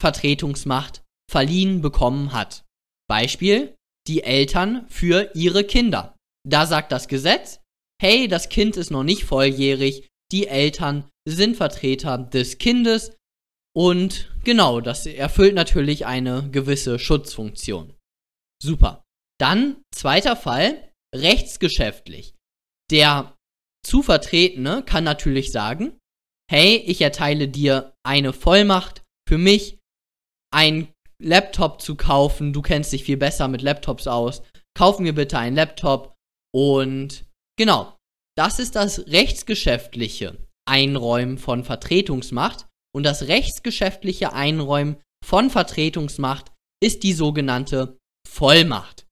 Vertretungsmacht 0.00 1.02
verliehen 1.28 1.80
bekommen 1.80 2.32
hat. 2.32 2.64
Beispiel, 3.08 3.74
die 4.06 4.22
Eltern 4.22 4.86
für 4.88 5.32
ihre 5.34 5.64
Kinder. 5.64 6.16
Da 6.48 6.66
sagt 6.66 6.92
das 6.92 7.08
Gesetz, 7.08 7.60
hey, 8.00 8.28
das 8.28 8.48
Kind 8.48 8.76
ist 8.76 8.92
noch 8.92 9.02
nicht 9.02 9.24
volljährig, 9.24 10.08
die 10.30 10.46
Eltern 10.46 11.08
sind 11.28 11.56
Vertreter 11.56 12.16
des 12.16 12.58
Kindes 12.58 13.16
und 13.76 14.30
genau, 14.44 14.80
das 14.80 15.06
erfüllt 15.06 15.54
natürlich 15.54 16.06
eine 16.06 16.48
gewisse 16.50 16.98
Schutzfunktion. 16.98 17.94
Super. 18.62 19.04
Dann 19.38 19.82
zweiter 19.94 20.36
Fall, 20.36 20.92
rechtsgeschäftlich. 21.14 22.34
Der 22.90 23.36
zu 23.86 24.02
Vertretene 24.02 24.82
kann 24.82 25.04
natürlich 25.04 25.52
sagen, 25.52 25.98
hey, 26.50 26.76
ich 26.76 27.00
erteile 27.00 27.48
dir 27.48 27.94
eine 28.04 28.32
Vollmacht 28.32 29.02
für 29.28 29.38
mich, 29.38 29.78
einen 30.52 30.92
Laptop 31.22 31.80
zu 31.80 31.96
kaufen, 31.96 32.52
du 32.52 32.62
kennst 32.62 32.92
dich 32.92 33.04
viel 33.04 33.16
besser 33.16 33.46
mit 33.48 33.62
Laptops 33.62 34.06
aus, 34.06 34.42
kauf 34.76 34.98
mir 34.98 35.14
bitte 35.14 35.38
einen 35.38 35.56
Laptop 35.56 36.14
und 36.52 37.24
genau, 37.56 37.96
das 38.36 38.58
ist 38.58 38.74
das 38.74 39.06
rechtsgeschäftliche 39.06 40.36
Einräumen 40.68 41.38
von 41.38 41.62
Vertretungsmacht 41.62 42.66
und 42.94 43.04
das 43.04 43.28
rechtsgeschäftliche 43.28 44.32
Einräumen 44.32 44.96
von 45.24 45.50
Vertretungsmacht 45.50 46.52
ist 46.82 47.02
die 47.02 47.12
sogenannte 47.12 47.98
Vollmacht. 48.28 49.06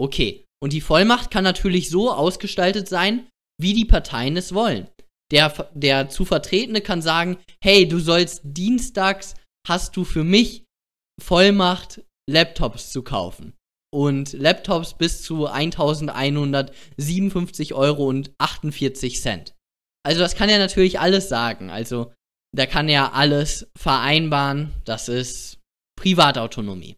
Okay, 0.00 0.44
und 0.62 0.72
die 0.72 0.80
Vollmacht 0.80 1.30
kann 1.30 1.44
natürlich 1.44 1.90
so 1.90 2.10
ausgestaltet 2.12 2.88
sein, 2.88 3.28
wie 3.60 3.74
die 3.74 3.84
Parteien 3.84 4.36
es 4.36 4.54
wollen. 4.54 4.88
Der, 5.30 5.70
der 5.74 6.08
zu 6.08 6.24
Vertretene 6.24 6.80
kann 6.80 7.02
sagen, 7.02 7.38
hey, 7.62 7.86
du 7.88 7.98
sollst 7.98 8.40
dienstags, 8.44 9.34
hast 9.66 9.96
du 9.96 10.04
für 10.04 10.24
mich 10.24 10.64
Vollmacht, 11.20 12.02
Laptops 12.28 12.92
zu 12.92 13.02
kaufen. 13.02 13.54
Und 13.94 14.32
Laptops 14.32 14.94
bis 14.94 15.22
zu 15.22 15.46
1157 15.46 17.74
Euro 17.74 18.06
und 18.06 18.32
48 18.38 19.20
Cent. 19.20 19.54
Also 20.04 20.20
das 20.20 20.34
kann 20.34 20.48
er 20.48 20.58
natürlich 20.58 20.98
alles 20.98 21.28
sagen. 21.28 21.70
Also 21.70 22.12
da 22.54 22.66
kann 22.66 22.88
er 22.88 23.14
alles 23.14 23.70
vereinbaren. 23.76 24.74
Das 24.84 25.08
ist 25.08 25.58
Privatautonomie. 25.96 26.96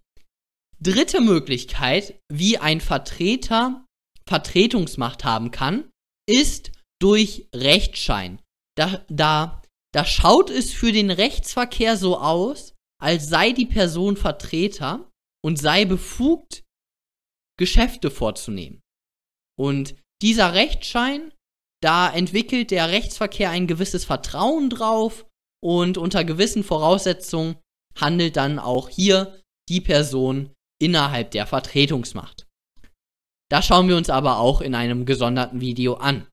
Dritte 0.80 1.20
Möglichkeit, 1.20 2.20
wie 2.30 2.58
ein 2.58 2.80
Vertreter 2.80 3.84
Vertretungsmacht 4.26 5.24
haben 5.24 5.50
kann, 5.50 5.90
ist 6.26 6.72
durch 7.00 7.46
Rechtsschein. 7.54 8.40
Da, 8.76 9.04
da, 9.08 9.62
da 9.92 10.04
schaut 10.04 10.50
es 10.50 10.72
für 10.72 10.92
den 10.92 11.10
Rechtsverkehr 11.10 11.96
so 11.96 12.18
aus, 12.18 12.74
als 13.00 13.28
sei 13.28 13.52
die 13.52 13.66
Person 13.66 14.16
Vertreter 14.16 15.10
und 15.44 15.58
sei 15.58 15.84
befugt, 15.84 16.64
Geschäfte 17.58 18.10
vorzunehmen. 18.10 18.80
Und 19.58 19.94
dieser 20.22 20.54
Rechtsschein, 20.54 21.32
da 21.82 22.10
entwickelt 22.10 22.70
der 22.70 22.88
Rechtsverkehr 22.88 23.50
ein 23.50 23.66
gewisses 23.66 24.04
Vertrauen 24.04 24.70
drauf 24.70 25.26
und 25.64 25.96
unter 25.96 26.24
gewissen 26.24 26.62
Voraussetzungen 26.62 27.56
handelt 27.98 28.36
dann 28.36 28.58
auch 28.58 28.90
hier 28.90 29.40
die 29.70 29.80
Person 29.80 30.50
innerhalb 30.78 31.30
der 31.30 31.46
Vertretungsmacht. 31.46 32.46
Das 33.50 33.64
schauen 33.66 33.88
wir 33.88 33.96
uns 33.96 34.10
aber 34.10 34.38
auch 34.38 34.60
in 34.60 34.74
einem 34.74 35.06
gesonderten 35.06 35.62
Video 35.62 35.94
an. 35.94 36.26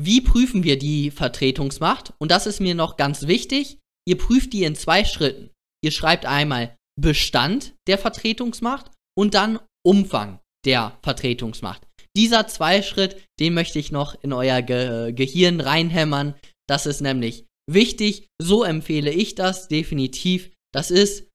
Wie 0.00 0.22
prüfen 0.22 0.64
wir 0.64 0.78
die 0.78 1.10
Vertretungsmacht? 1.10 2.14
Und 2.18 2.30
das 2.30 2.46
ist 2.46 2.60
mir 2.60 2.74
noch 2.74 2.96
ganz 2.96 3.26
wichtig. 3.26 3.78
Ihr 4.08 4.16
prüft 4.16 4.54
die 4.54 4.64
in 4.64 4.74
zwei 4.74 5.04
Schritten. 5.04 5.50
Ihr 5.84 5.90
schreibt 5.90 6.24
einmal 6.24 6.76
Bestand 6.98 7.74
der 7.86 7.98
Vertretungsmacht 7.98 8.90
und 9.14 9.34
dann 9.34 9.58
Umfang 9.84 10.40
der 10.64 10.98
Vertretungsmacht. 11.02 11.86
Dieser 12.16 12.46
Zweischritt, 12.46 13.16
den 13.38 13.52
möchte 13.52 13.78
ich 13.78 13.92
noch 13.92 14.14
in 14.22 14.32
euer 14.32 14.62
Ge 14.62 15.12
Gehirn 15.12 15.60
reinhämmern. 15.60 16.34
Das 16.66 16.86
ist 16.86 17.00
nämlich 17.00 17.44
wichtig. 17.72 18.28
So 18.40 18.64
empfehle 18.64 19.10
ich 19.12 19.34
das 19.34 19.68
definitiv. 19.68 20.50
Das 20.72 20.90
ist 20.90 21.28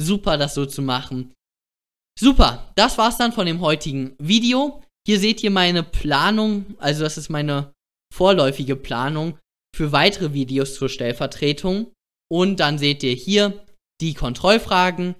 super, 0.00 0.36
das 0.36 0.54
so 0.54 0.66
zu 0.66 0.82
machen. 0.82 1.32
Super, 2.18 2.72
das 2.74 2.98
war's 2.98 3.18
dann 3.18 3.32
von 3.32 3.46
dem 3.46 3.60
heutigen 3.60 4.16
Video. 4.18 4.82
Hier 5.06 5.20
seht 5.20 5.42
ihr 5.42 5.50
meine 5.50 5.82
Planung, 5.82 6.76
also 6.78 7.02
das 7.04 7.16
ist 7.16 7.28
meine 7.28 7.72
vorläufige 8.12 8.76
Planung 8.76 9.38
für 9.74 9.92
weitere 9.92 10.32
Videos 10.32 10.74
zur 10.74 10.88
Stellvertretung. 10.88 11.92
Und 12.30 12.60
dann 12.60 12.78
seht 12.78 13.02
ihr 13.02 13.14
hier 13.14 13.64
die 14.00 14.14
Kontrollfragen. 14.14 15.14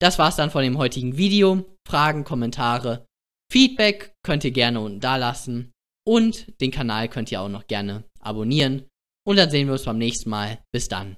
Das 0.00 0.18
war's 0.18 0.36
dann 0.36 0.50
von 0.50 0.62
dem 0.62 0.78
heutigen 0.78 1.16
Video. 1.16 1.64
Fragen, 1.88 2.24
Kommentare, 2.24 3.06
Feedback 3.50 4.14
könnt 4.24 4.44
ihr 4.44 4.50
gerne 4.50 4.80
unten 4.80 5.00
da 5.00 5.16
lassen. 5.16 5.72
Und 6.06 6.60
den 6.60 6.70
Kanal 6.70 7.08
könnt 7.08 7.32
ihr 7.32 7.40
auch 7.40 7.48
noch 7.48 7.66
gerne 7.66 8.04
abonnieren. 8.20 8.86
Und 9.26 9.36
dann 9.36 9.50
sehen 9.50 9.66
wir 9.66 9.72
uns 9.72 9.84
beim 9.84 9.98
nächsten 9.98 10.30
Mal. 10.30 10.58
Bis 10.70 10.88
dann. 10.88 11.16